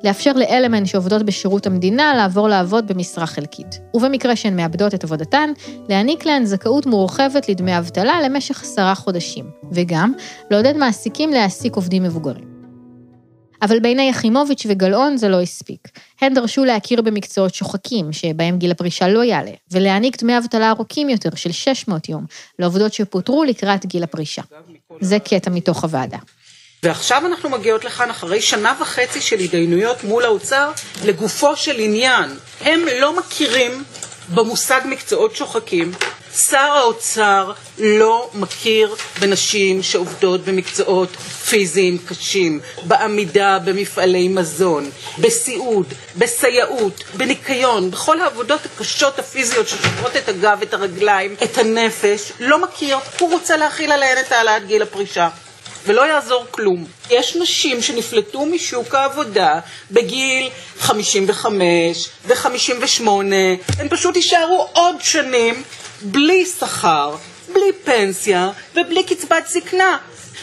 לאפשר 0.03 0.33
לאלה 0.33 0.67
מהן 0.67 0.85
שעובדות 0.85 1.23
בשירות 1.23 1.67
המדינה 1.67 2.13
לעבור 2.15 2.49
לעבוד 2.49 2.87
במשרה 2.87 3.25
חלקית. 3.25 3.79
ובמקרה 3.93 4.35
שהן 4.35 4.55
מאבדות 4.55 4.93
את 4.93 5.03
עבודתן, 5.03 5.49
להעניק 5.89 6.25
להן 6.25 6.45
זכאות 6.45 6.85
מורחבת 6.85 7.49
לדמי 7.49 7.77
אבטלה 7.77 8.21
למשך 8.21 8.61
עשרה 8.61 8.95
חודשים. 8.95 9.45
וגם, 9.71 10.13
לעודד 10.51 10.77
מעסיקים 10.77 11.29
להעסיק 11.29 11.75
עובדים 11.75 12.03
מבוגרים. 12.03 12.52
אבל 13.63 13.79
בעיני 13.79 14.09
יחימוביץ' 14.09 14.65
וגלאון 14.69 15.17
זה 15.17 15.29
לא 15.29 15.41
הספיק. 15.41 15.87
הן 16.21 16.33
דרשו 16.33 16.65
להכיר 16.65 17.01
במקצועות 17.01 17.55
שוחקים, 17.55 18.13
שבהם 18.13 18.57
גיל 18.57 18.71
הפרישה 18.71 19.07
לא 19.07 19.23
יעלה, 19.23 19.51
ולהעניק 19.71 20.21
דמי 20.21 20.37
אבטלה 20.37 20.69
ארוכים 20.69 21.09
יותר 21.09 21.29
של 21.35 21.51
600 21.51 22.09
יום, 22.09 22.25
לעובדות 22.59 22.93
שפוטרו 22.93 23.43
לקראת 23.43 23.85
גיל 23.85 24.03
הפרישה. 24.03 24.41
זה 25.01 25.19
קטע 25.19 25.49
מתוך 25.49 25.83
הוועדה. 25.83 26.17
ועכשיו 26.83 27.25
אנחנו 27.25 27.49
מגיעות 27.49 27.85
לכאן 27.85 28.09
אחרי 28.09 28.41
שנה 28.41 28.73
וחצי 28.81 29.21
של 29.21 29.39
התדיינויות 29.39 30.03
מול 30.03 30.23
האוצר 30.25 30.71
לגופו 31.05 31.55
של 31.55 31.79
עניין. 31.79 32.29
הם 32.61 32.79
לא 33.01 33.17
מכירים 33.17 33.83
במושג 34.33 34.81
מקצועות 34.85 35.35
שוחקים, 35.35 35.91
שר 36.37 36.57
האוצר 36.57 37.51
לא 37.77 38.29
מכיר 38.33 38.95
בנשים 39.19 39.83
שעובדות 39.83 40.41
במקצועות 40.45 41.09
פיזיים 41.49 41.97
קשים, 41.97 42.59
בעמידה 42.83 43.59
במפעלי 43.59 44.27
מזון, 44.27 44.89
בסיעוד, 45.19 45.93
בסייעות, 46.17 47.03
בניקיון, 47.17 47.91
בכל 47.91 48.21
העבודות 48.21 48.61
הקשות 48.65 49.19
הפיזיות 49.19 49.67
ששוברות 49.67 50.15
את 50.17 50.29
הגב, 50.29 50.59
את 50.61 50.73
הרגליים, 50.73 51.35
את 51.43 51.57
הנפש, 51.57 52.31
לא 52.39 52.61
מכיר, 52.61 52.97
הוא 53.19 53.31
רוצה 53.31 53.57
להכיל 53.57 53.91
עליהן 53.91 54.17
את 54.27 54.31
העלאת 54.31 54.67
גיל 54.67 54.81
הפרישה. 54.81 55.29
ולא 55.85 56.07
יעזור 56.07 56.45
כלום. 56.51 56.85
יש 57.09 57.35
נשים 57.35 57.81
שנפלטו 57.81 58.45
משוק 58.45 58.95
העבודה 58.95 59.59
בגיל 59.91 60.49
55 60.79 62.09
ו-58, 62.25 63.07
הן 63.77 63.89
פשוט 63.89 64.15
יישארו 64.15 64.67
עוד 64.73 64.95
שנים 65.01 65.63
בלי 66.01 66.45
שכר, 66.45 67.15
בלי 67.53 67.73
פנסיה 67.83 68.49
ובלי 68.75 69.03
קצבת 69.03 69.47
זקנה. 69.47 69.97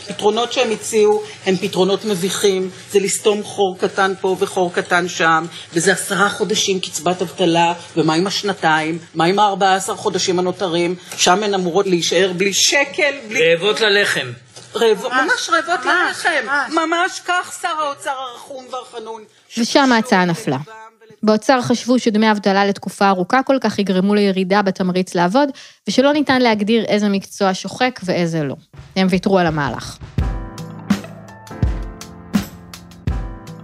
פתרונות 0.09 0.53
שהם 0.53 0.70
הציעו 0.70 1.22
הם 1.46 1.57
פתרונות 1.57 2.05
מביכים, 2.05 2.70
זה 2.92 3.00
לסתום 3.00 3.42
חור 3.42 3.76
קטן 3.81 4.12
פה 4.20 4.37
וחור 4.38 4.72
קטן 4.72 5.09
שם, 5.09 5.44
וזה 5.72 5.92
עשרה 5.92 6.31
חודשים 6.31 6.81
קצבת 6.81 7.22
אבטלה, 7.22 7.72
ומה 7.96 8.14
עם 8.14 8.26
השנתיים? 8.26 8.98
מה 9.14 9.24
עם 9.24 9.38
הארבעה 9.38 9.74
עשר 9.74 9.96
חודשים 9.96 10.38
הנותרים? 10.38 10.94
שם 11.16 11.42
הן 11.42 11.55
אמורות 11.55 11.87
להישאר 11.87 12.33
בלי 12.37 12.53
שקל, 12.53 13.14
בלי... 13.29 13.55
רעבות 13.55 13.81
ללחם. 13.81 14.26
רעבות, 14.76 15.12
ממש 15.12 15.50
רעבות 15.50 15.87
ללחם, 15.87 16.46
ממש 16.68 17.20
כך 17.20 17.59
שר 17.62 17.68
האוצר 17.68 18.11
הרחום 18.11 18.64
והחנון. 18.72 19.24
ושם 19.59 19.92
ההצעה 19.92 20.24
נפלה. 20.24 20.59
באוצר 21.22 21.62
חשבו 21.62 21.98
שדמי 21.98 22.30
אבטלה 22.30 22.66
לתקופה 22.66 23.09
ארוכה 23.09 23.42
כל 23.42 23.56
כך 23.61 23.78
יגרמו 23.78 24.14
לירידה 24.14 24.62
בתמריץ 24.62 25.14
לעבוד, 25.14 25.48
ושלא 25.88 26.12
ניתן 26.12 26.42
להגדיר 26.42 26.85
איזה 26.85 27.09
מקצוע 27.09 27.54
שוחק 27.54 28.00
ואיזה 28.04 28.42
לא. 28.42 28.54
הם 28.96 29.06
ויתרו 29.11 29.38
על 29.38 29.46
המהלך. 29.46 29.98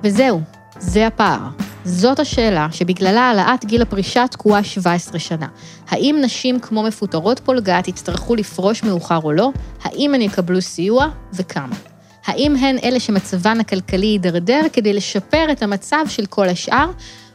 וזהו, 0.05 0.41
זה 0.79 1.07
הפער. 1.07 1.41
זאת 1.89 2.19
השאלה 2.19 2.69
שבגללה 2.73 3.21
העלאת 3.21 3.65
גיל 3.65 3.83
הפרישה 3.83 4.27
תקועה 4.29 4.65
17 4.65 5.19
שנה. 5.19 5.47
האם 5.89 6.19
נשים 6.23 6.61
כמו 6.61 6.83
מפוטרות 6.83 7.41
פולגת 7.41 7.89
יצטרכו 7.89 8.35
לפרוש 8.35 8.83
מאוחר 8.83 9.19
או 9.25 9.33
לא? 9.33 9.51
האם 9.83 10.15
הן 10.15 10.21
יקבלו 10.21 10.61
סיוע 10.61 11.09
וכמה? 11.33 11.77
האם 12.25 12.57
הן 12.57 12.77
אלה 12.85 13.01
שמצבן 13.01 13.61
הכלכלי 13.61 14.07
יידרדר 14.07 14.61
כדי 14.73 14.93
לשפר 14.93 15.53
את 15.53 15.63
המצב 15.63 16.05
של 16.09 16.27
כל 16.27 16.49
השאר, 16.49 16.91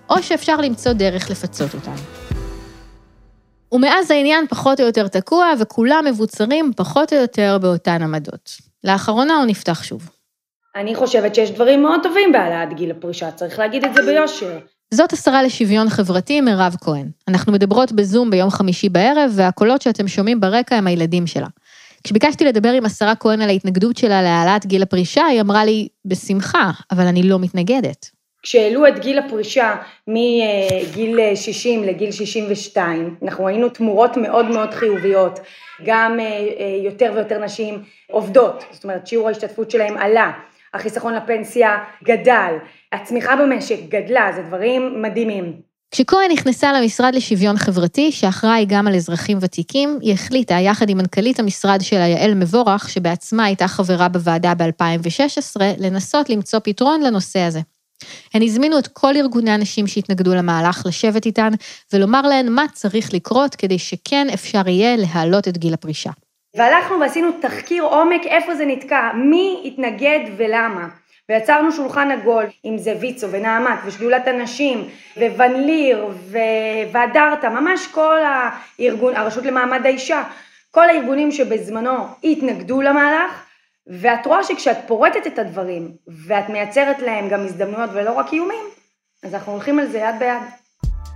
או 0.09 0.23
שאפשר 0.23 0.57
למצוא 0.57 0.93
דרך 0.93 1.29
לפצות 1.29 1.73
אותן? 1.73 1.95
ומאז 3.71 4.11
העניין 4.11 4.47
פחות 4.47 4.79
או 4.79 4.85
יותר 4.85 5.07
תקוע, 5.07 5.53
וכולם 5.59 6.03
מבוצרים 6.07 6.71
פחות 6.75 7.13
או 7.13 7.17
יותר 7.17 7.57
באותן 7.61 8.03
עמדות. 8.03 8.57
לאחרונה 8.83 9.35
הוא 9.35 9.45
נפתח 9.45 9.83
שוב. 9.83 10.09
אני 10.75 10.95
חושבת 10.95 11.35
שיש 11.35 11.51
דברים 11.51 11.81
מאוד 11.81 11.99
טובים 12.03 12.31
בהעלאת 12.31 12.73
גיל 12.73 12.91
הפרישה, 12.91 13.31
צריך 13.31 13.59
להגיד 13.59 13.85
את 13.85 13.93
זה 13.93 14.01
ביושר. 14.01 14.59
זאת 14.93 15.13
השרה 15.13 15.43
לשוויון 15.43 15.89
חברתי, 15.89 16.41
מירב 16.41 16.75
כהן. 16.81 17.09
אנחנו 17.27 17.53
מדברות 17.53 17.91
בזום 17.91 18.29
ביום 18.29 18.49
חמישי 18.49 18.89
בערב, 18.89 19.31
והקולות 19.35 19.81
שאתם 19.81 20.07
שומעים 20.07 20.39
ברקע 20.39 20.75
הם 20.75 20.87
הילדים 20.87 21.27
שלה. 21.27 21.47
כשביקשתי 22.03 22.45
לדבר 22.45 22.69
עם 22.69 22.85
השרה 22.85 23.15
כהן 23.15 23.41
על 23.41 23.49
ההתנגדות 23.49 23.97
שלה 23.97 24.21
להעלאת 24.21 24.65
גיל 24.65 24.81
הפרישה, 24.83 25.25
היא 25.25 25.41
אמרה 25.41 25.65
לי, 25.65 25.87
בשמחה, 26.05 26.71
אבל 26.91 27.07
אני 27.07 27.23
לא 27.23 27.39
מתנגדת. 27.39 28.09
כשהעלו 28.43 28.87
את 28.87 28.99
גיל 28.99 29.19
הפרישה 29.19 29.75
מגיל 30.07 31.19
60 31.35 31.83
לגיל 31.83 32.11
62, 32.11 33.15
אנחנו 33.23 33.45
ראינו 33.45 33.69
תמורות 33.69 34.17
מאוד 34.17 34.45
מאוד 34.45 34.73
חיוביות, 34.73 35.39
גם 35.85 36.19
יותר 36.83 37.11
ויותר 37.15 37.43
נשים 37.43 37.83
עובדות, 38.11 38.63
זאת 38.71 38.83
אומרת 38.83 39.07
שיעור 39.07 39.27
ההשתתפות 39.27 39.71
שלהם 39.71 39.97
עלה, 39.97 40.31
החיסכון 40.73 41.13
לפנסיה 41.13 41.77
גדל, 42.03 42.55
הצמיחה 42.91 43.35
במשק 43.35 43.79
גדלה, 43.89 44.31
זה 44.35 44.41
דברים 44.41 45.01
מדהימים. 45.01 45.71
כשכהן 45.91 46.31
נכנסה 46.31 46.73
למשרד 46.73 47.15
לשוויון 47.15 47.57
חברתי, 47.57 48.11
שאחראי 48.11 48.65
גם 48.67 48.87
על 48.87 48.95
אזרחים 48.95 49.37
ותיקים, 49.41 49.99
היא 50.01 50.13
החליטה, 50.13 50.55
יחד 50.55 50.89
עם 50.89 50.97
מנכ"לית 50.97 51.39
המשרד 51.39 51.81
שלה, 51.81 52.07
יעל 52.07 52.33
מבורך, 52.33 52.89
שבעצמה 52.89 53.45
הייתה 53.45 53.67
חברה 53.67 54.09
בוועדה 54.09 54.53
ב-2016, 54.55 55.61
לנסות 55.77 56.29
למצוא 56.29 56.59
פתרון 56.63 57.01
לנושא 57.01 57.39
הזה. 57.39 57.59
הן 58.33 58.41
הזמינו 58.41 58.79
את 58.79 58.87
כל 58.87 59.15
ארגוני 59.15 59.51
הנשים 59.51 59.87
שהתנגדו 59.87 60.35
למהלך 60.35 60.85
לשבת 60.85 61.25
איתן 61.25 61.51
ולומר 61.93 62.21
להן 62.21 62.49
מה 62.49 62.65
צריך 62.73 63.13
לקרות 63.13 63.55
כדי 63.55 63.79
שכן 63.79 64.27
אפשר 64.33 64.67
יהיה 64.67 64.95
להעלות 64.95 65.47
את 65.47 65.57
גיל 65.57 65.73
הפרישה. 65.73 66.11
והלכנו 66.55 66.99
ועשינו 66.99 67.31
תחקיר 67.41 67.83
עומק 67.83 68.21
איפה 68.25 68.55
זה 68.55 68.65
נתקע, 68.65 69.11
מי 69.13 69.61
התנגד 69.65 70.19
ולמה. 70.37 70.87
ויצרנו 71.29 71.71
שולחן 71.71 72.11
עגול, 72.11 72.45
אם 72.65 72.77
זה 72.77 72.95
ויצו 72.99 73.31
ונעמת 73.31 73.79
ושדולת 73.85 74.27
הנשים 74.27 74.89
וון 75.17 75.53
ליר 75.53 76.07
והדרתה, 76.91 77.49
ממש 77.49 77.87
כל 77.87 78.19
הארגון, 78.79 79.15
הרשות 79.15 79.45
למעמד 79.45 79.85
האישה, 79.85 80.23
כל 80.71 80.89
הארגונים 80.89 81.31
שבזמנו 81.31 82.07
התנגדו 82.23 82.81
למהלך, 82.81 83.45
ואת 83.87 84.25
רואה 84.25 84.43
שכשאת 84.43 84.77
פורטת 84.87 85.27
את 85.27 85.39
הדברים 85.39 85.91
ואת 86.27 86.49
מייצרת 86.49 86.99
להם 86.99 87.29
גם 87.29 87.39
הזדמנויות 87.39 87.89
ולא 87.93 88.11
רק 88.11 88.33
איומים, 88.33 88.65
אז 89.23 89.33
אנחנו 89.33 89.51
הולכים 89.51 89.79
על 89.79 89.87
זה 89.87 89.97
יד 89.97 90.15
ביד. 90.19 90.60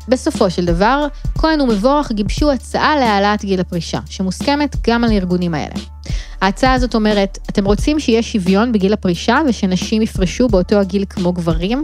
בסופו 0.08 0.50
של 0.50 0.65
דבר, 0.65 1.08
כהן 1.38 1.62
ומבורך 1.62 2.12
גיבשו 2.12 2.52
הצעה 2.52 2.96
להעלאת 2.96 3.46
גיל 3.46 3.60
הפרישה, 3.60 4.00
שמוסכמת 4.06 4.76
גם 4.88 5.04
על 5.04 5.12
הארגונים 5.12 5.54
האלה. 5.54 5.76
ההצעה 6.41 6.74
הזאת 6.74 6.96
אומרת, 6.96 7.38
אתם 7.50 7.65
רוצים 7.65 8.00
שיהיה 8.00 8.24
שוויון 8.24 8.72
בגיל 8.72 8.94
הפרישה 8.94 9.39
ושנשים 9.50 10.02
יפרשו 10.02 10.48
באותו 10.48 10.76
הגיל 10.76 11.06
כמו 11.10 11.34
גברים? 11.34 11.84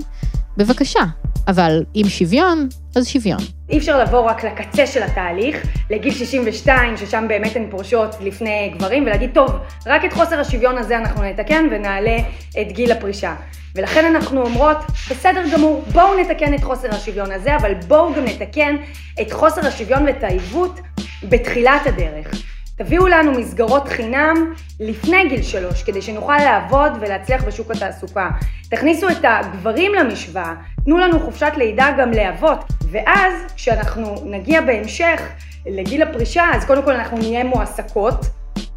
בבקשה, 0.57 1.03
אבל 1.47 1.83
אם 1.95 2.03
שוויון, 2.07 2.69
אז 2.95 3.07
שוויון. 3.07 3.39
אי 3.69 3.77
אפשר 3.77 3.99
לבוא 3.99 4.19
רק 4.19 4.43
לקצה 4.43 4.87
של 4.87 5.03
התהליך, 5.03 5.67
לגיל 5.89 6.13
62, 6.13 6.97
ששם 6.97 7.25
באמת 7.27 7.55
הן 7.55 7.67
פורשות 7.69 8.15
לפני 8.21 8.73
גברים, 8.77 9.03
ולהגיד, 9.03 9.29
טוב, 9.33 9.51
רק 9.85 10.05
את 10.05 10.13
חוסר 10.13 10.39
השוויון 10.39 10.77
הזה 10.77 10.97
אנחנו 10.97 11.23
נתקן 11.23 11.65
ונעלה 11.71 12.17
את 12.61 12.71
גיל 12.71 12.91
הפרישה. 12.91 13.35
ולכן 13.75 14.15
אנחנו 14.15 14.41
אומרות, 14.41 14.77
בסדר 15.09 15.43
גמור, 15.53 15.83
בואו 15.91 16.19
נתקן 16.19 16.53
את 16.53 16.63
חוסר 16.63 16.87
השוויון 16.91 17.31
הזה, 17.31 17.55
אבל 17.55 17.73
בואו 17.87 18.13
גם 18.13 18.25
נתקן 18.25 18.75
את 19.21 19.31
חוסר 19.31 19.67
השוויון 19.67 20.05
ואת 20.05 20.23
העיוות 20.23 20.79
בתחילת 21.23 21.81
הדרך. 21.85 22.50
תביאו 22.83 23.07
לנו 23.07 23.31
מסגרות 23.31 23.87
חינם 23.87 24.53
לפני 24.79 25.29
גיל 25.29 25.41
שלוש, 25.41 25.83
כדי 25.83 26.01
שנוכל 26.01 26.37
לעבוד 26.37 26.91
ולהצליח 26.99 27.43
בשוק 27.43 27.71
התעסוקה. 27.71 28.29
תכניסו 28.69 29.09
את 29.09 29.17
הגברים 29.23 29.91
למשוואה, 29.93 30.53
תנו 30.85 30.97
לנו 30.97 31.19
חופשת 31.19 31.51
לידה 31.57 31.87
גם 31.97 32.11
לאבות, 32.11 32.59
ואז 32.91 33.33
כשאנחנו 33.55 34.15
נגיע 34.25 34.61
בהמשך 34.61 35.21
לגיל 35.65 36.01
הפרישה, 36.01 36.43
אז 36.53 36.65
קודם 36.65 36.83
כל 36.83 36.91
אנחנו 36.91 37.17
נהיה 37.17 37.43
מועסקות, 37.43 38.25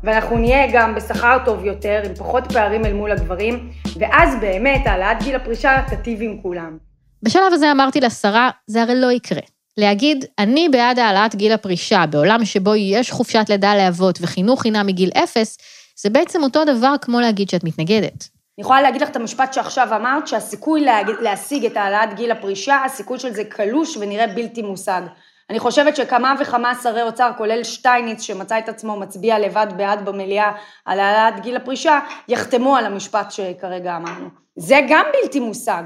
ואנחנו 0.02 0.38
נהיה 0.38 0.66
גם 0.72 0.94
בשכר 0.94 1.38
טוב 1.44 1.64
יותר, 1.64 2.02
עם 2.04 2.14
פחות 2.14 2.52
פערים 2.52 2.86
אל 2.86 2.92
מול 2.92 3.10
הגברים, 3.10 3.70
ואז 3.98 4.36
באמת 4.40 4.86
העלאת 4.86 5.22
גיל 5.22 5.36
הפרישה 5.36 5.82
תטיב 5.88 6.18
עם 6.22 6.38
כולם. 6.42 6.78
בשלב 7.22 7.52
הזה 7.52 7.72
אמרתי 7.72 8.00
לשרה, 8.00 8.50
זה 8.66 8.82
הרי 8.82 9.00
לא 9.00 9.12
יקרה. 9.12 9.53
להגיד, 9.76 10.24
אני 10.38 10.68
בעד 10.68 10.98
העלאת 10.98 11.34
גיל 11.34 11.52
הפרישה 11.52 12.04
בעולם 12.10 12.44
שבו 12.44 12.74
יש 12.74 13.10
חופשת 13.10 13.44
לידה 13.48 13.76
לאבות 13.76 14.18
וחינוך 14.20 14.62
חינם 14.62 14.86
מגיל 14.86 15.10
אפס, 15.14 15.58
זה 15.96 16.10
בעצם 16.10 16.42
אותו 16.42 16.64
דבר 16.64 16.94
כמו 17.00 17.20
להגיד 17.20 17.50
שאת 17.50 17.64
מתנגדת. 17.64 18.28
אני 18.58 18.62
יכולה 18.62 18.82
להגיד 18.82 19.02
לך 19.02 19.08
את 19.08 19.16
המשפט 19.16 19.52
שעכשיו 19.52 19.96
אמרת, 19.96 20.26
שהסיכוי 20.26 20.80
להגיד, 20.80 21.14
להשיג 21.20 21.64
את 21.64 21.76
העלאת 21.76 22.14
גיל 22.14 22.30
הפרישה, 22.30 22.84
הסיכוי 22.84 23.18
של 23.18 23.32
זה 23.32 23.44
קלוש 23.44 23.96
ונראה 23.96 24.26
בלתי 24.26 24.62
מושג. 24.62 25.02
אני 25.50 25.58
חושבת 25.58 25.96
שכמה 25.96 26.34
וכמה 26.40 26.74
שרי 26.82 27.02
אוצר, 27.02 27.30
כולל 27.38 27.64
שטייניץ, 27.64 28.22
שמצא 28.22 28.58
את 28.58 28.68
עצמו 28.68 28.96
מצביע 28.96 29.38
לבד 29.38 29.66
בעד 29.76 30.04
במליאה 30.04 30.52
על 30.84 31.00
העלאת 31.00 31.40
גיל 31.40 31.56
הפרישה, 31.56 32.00
יחתמו 32.28 32.76
על 32.76 32.86
המשפט 32.86 33.32
שכרגע 33.32 33.96
אמרנו. 33.96 34.28
זה 34.56 34.80
גם 34.88 35.06
בלתי 35.12 35.40
מושג. 35.40 35.82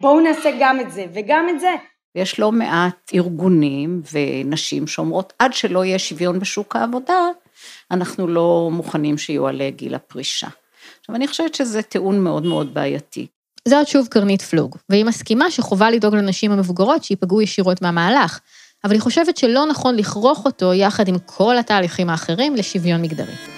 בואו 0.00 0.20
נעשה 0.20 0.50
גם 0.60 0.80
את 0.80 0.90
זה 0.90 1.04
וגם 1.14 1.48
את 1.48 1.60
זה. 1.60 1.74
יש 2.16 2.40
לא 2.40 2.52
מעט 2.52 3.10
ארגונים 3.14 4.02
ונשים 4.12 4.86
שאומרות, 4.86 5.32
עד 5.38 5.52
שלא 5.52 5.84
יהיה 5.84 5.98
שוויון 5.98 6.38
בשוק 6.38 6.76
העבודה, 6.76 7.18
אנחנו 7.90 8.26
לא 8.26 8.68
מוכנים 8.72 9.18
שיועלה 9.18 9.70
גיל 9.70 9.94
הפרישה. 9.94 10.48
עכשיו, 11.00 11.16
אני 11.16 11.28
חושבת 11.28 11.54
שזה 11.54 11.82
טיעון 11.82 12.20
מאוד 12.20 12.44
מאוד 12.44 12.74
בעייתי. 12.74 13.26
זאת 13.68 13.88
שוב 13.88 14.06
קרנית 14.06 14.42
פלוג, 14.42 14.76
והיא 14.88 15.04
מסכימה 15.04 15.50
שחובה 15.50 15.90
לדאוג 15.90 16.14
לנשים 16.14 16.52
המבוגרות 16.52 17.04
שייפגעו 17.04 17.42
ישירות 17.42 17.82
מהמהלך, 17.82 18.40
אבל 18.84 18.92
היא 18.92 19.00
חושבת 19.00 19.36
שלא 19.36 19.66
נכון 19.66 19.96
לכרוך 19.96 20.44
אותו 20.44 20.74
יחד 20.74 21.08
עם 21.08 21.16
כל 21.26 21.58
התהליכים 21.58 22.10
האחרים 22.10 22.56
לשוויון 22.56 23.02
מגדרי. 23.02 23.55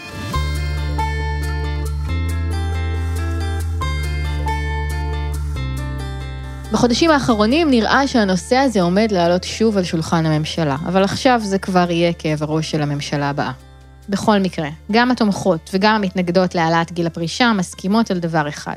בחודשים 6.72 7.10
האחרונים 7.10 7.70
נראה 7.70 8.08
שהנושא 8.08 8.56
הזה 8.56 8.82
עומד 8.82 9.12
לעלות 9.12 9.44
שוב 9.44 9.76
על 9.76 9.84
שולחן 9.84 10.26
הממשלה, 10.26 10.76
אבל 10.86 11.04
עכשיו 11.04 11.40
זה 11.44 11.58
כבר 11.58 11.90
יהיה 11.90 12.12
כאב 12.12 12.42
הראש 12.42 12.70
של 12.70 12.82
הממשלה 12.82 13.30
הבאה. 13.30 13.52
בכל 14.08 14.38
מקרה, 14.38 14.68
גם 14.92 15.10
התומכות 15.10 15.70
וגם 15.72 15.94
המתנגדות 15.94 16.54
להעלאת 16.54 16.92
גיל 16.92 17.06
הפרישה 17.06 17.52
מסכימות 17.52 18.10
על 18.10 18.18
דבר 18.18 18.48
אחד. 18.48 18.76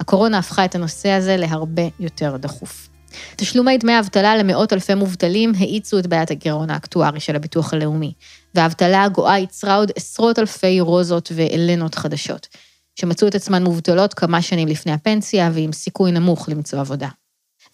הקורונה 0.00 0.38
הפכה 0.38 0.64
את 0.64 0.74
הנושא 0.74 1.08
הזה 1.08 1.36
להרבה 1.36 1.82
יותר 2.00 2.36
דחוף. 2.36 2.88
תשלומי 3.36 3.78
דמי 3.78 3.98
אבטלה 3.98 4.36
למאות 4.36 4.72
אלפי 4.72 4.94
מובטלים 4.94 5.52
האיצו 5.58 5.98
את 5.98 6.06
בעיית 6.06 6.30
הגירעון 6.30 6.70
האקטוארי 6.70 7.20
של 7.20 7.36
הביטוח 7.36 7.74
הלאומי, 7.74 8.12
והאבטלה 8.54 9.04
הגואה 9.04 9.38
ייצרה 9.38 9.74
עוד 9.74 9.92
עשרות 9.96 10.38
אלפי 10.38 10.80
רוזות 10.80 11.32
ואלנות 11.34 11.94
חדשות, 11.94 12.48
שמצאו 12.96 13.28
את 13.28 13.34
עצמן 13.34 13.64
מובטלות 13.64 14.14
כמה 14.14 14.42
שנים 14.42 14.68
לפני 14.68 14.92
הפנסיה 14.92 15.50
ועם 15.52 15.72
סיכוי 15.72 16.12
נמוך 16.12 16.48
למצוא 16.48 16.80
עבודה. 16.80 17.08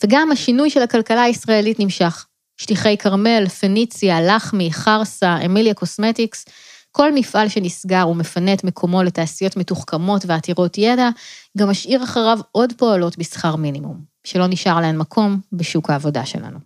וגם 0.04 0.32
השינוי 0.32 0.70
של 0.70 0.82
הכלכלה 0.82 1.22
הישראלית 1.22 1.80
נמשך. 1.80 2.26
שטיחי 2.60 2.96
כרמל, 2.96 3.48
פניציה, 3.60 4.20
לחמי, 4.20 4.72
חרסה, 4.72 5.36
אמיליה 5.46 5.74
קוסמטיקס, 5.74 6.44
כל 6.90 7.12
מפעל 7.14 7.48
שנסגר 7.48 8.08
ומפנה 8.08 8.52
את 8.52 8.64
מקומו 8.64 9.02
לתעשיות 9.02 9.56
מתוחכמות 9.56 10.24
ועתירות 10.26 10.78
ידע, 10.78 11.08
גם 11.58 11.70
משאיר 11.70 12.04
אחריו 12.04 12.38
עוד 12.52 12.72
פועלות 12.76 13.18
בשכר 13.18 13.56
מינימום, 13.56 14.00
שלא 14.24 14.46
נשאר 14.46 14.80
להן 14.80 14.96
מקום 14.96 15.40
בשוק 15.52 15.90
העבודה 15.90 16.26
שלנו. 16.26 16.58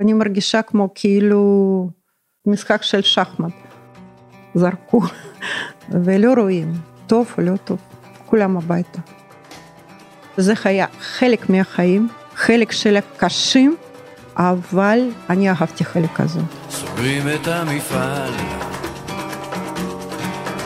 אני 0.00 0.12
מרגישה 0.12 0.62
כמו 0.62 0.88
כאילו 0.94 1.90
משחק 2.46 2.82
של 2.82 3.02
שחמט. 3.02 3.52
זרקו, 4.54 5.00
ולא 6.04 6.32
רואים, 6.40 6.72
טוב 7.06 7.34
או 7.38 7.42
לא 7.42 7.56
טוב, 7.56 7.78
כולם 8.26 8.56
הביתה. 8.56 8.98
זה 10.36 10.54
היה 10.64 10.86
חלק 11.00 11.50
מהחיים, 11.50 12.08
חלק 12.38 12.72
של 12.72 12.96
הקשים, 12.96 13.76
אבל 14.36 14.98
אני 15.30 15.50
אהבתי 15.50 15.84
חלק 15.84 16.20
הזה. 16.20 16.40
סוגרים 16.70 17.28
את 17.28 17.48
המפעל 17.48 18.32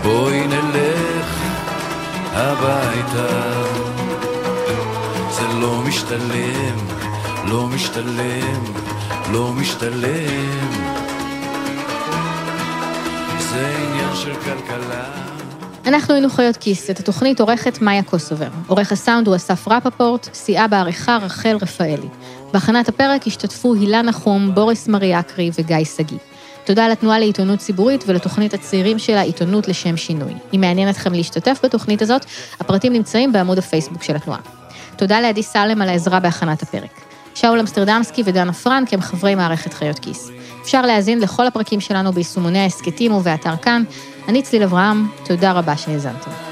בואי 0.02 0.46
נלך 0.46 1.42
הביתה. 2.32 3.52
זה 5.30 5.46
לא 5.60 5.82
משתלם, 5.86 6.76
לא 7.48 7.66
משתלם, 7.66 8.62
לא 9.32 9.52
משתלם. 9.52 10.70
זה 13.38 13.76
עניין 13.76 14.14
של 14.14 14.34
כלכלה. 14.34 15.04
אנחנו 15.86 16.14
היינו 16.14 16.30
חיות 16.30 16.56
כיס, 16.56 16.90
את 16.90 17.00
התוכנית 17.00 17.40
עורכת 17.40 17.82
מאיה 17.82 18.02
קוסובר. 18.02 18.48
עורך 18.66 18.92
הסאונד 18.92 19.26
הוא 19.26 19.36
אסף 19.36 19.68
רפפורט, 19.68 20.28
סייעה 20.34 20.68
בעריכה 20.68 21.16
רחל 21.16 21.56
רפאלי. 21.62 22.08
בהכנת 22.52 22.88
הפרק 22.88 23.26
השתתפו 23.26 23.74
הילה 23.74 24.02
נחום, 24.02 24.54
בוריס 24.54 24.88
מריאקרי 24.88 25.50
וגיא 25.58 25.84
שגיא. 25.84 26.18
תודה 26.64 26.88
לתנועה 26.88 27.18
לעיתונות 27.18 27.58
ציבורית 27.58 28.04
ולתוכנית 28.06 28.54
הצעירים 28.54 28.98
שלה, 28.98 29.20
עיתונות 29.20 29.68
לשם 29.68 29.96
שינוי. 29.96 30.34
אם 30.54 30.60
מעניין 30.60 30.90
אתכם 30.90 31.12
להשתתף 31.12 31.60
בתוכנית 31.64 32.02
הזאת, 32.02 32.24
הפרטים 32.60 32.92
נמצאים 32.92 33.32
בעמוד 33.32 33.58
הפייסבוק 33.58 34.02
של 34.02 34.16
התנועה. 34.16 34.40
תודה 34.96 35.20
לעדי 35.20 35.42
סלם 35.42 35.82
על 35.82 35.88
העזרה 35.88 36.20
בהכנת 36.20 36.62
הפרק. 36.62 37.00
שאול 37.34 37.60
אמסטרדמסקי 37.60 38.22
ודנה 38.26 38.52
פרנק 38.52 38.94
הם 38.94 39.00
חברי 39.00 39.34
מערכת 39.34 39.72
חיות 39.72 39.98
כיס. 39.98 40.30
אפשר 40.62 40.82
להאזין 40.82 41.20
לכל 41.20 41.46
הפרקים 41.46 41.80
שלנו 41.80 42.12
ביישומוני 42.12 42.58
ההסכתים 42.58 43.12
ובאתר 43.12 43.56
כאן. 43.56 43.82
אני 44.28 44.42
צליל 44.42 44.62
אברהם, 44.62 45.06
תודה 45.24 45.52
רבה 45.52 45.76
שהאזנתם. 45.76 46.51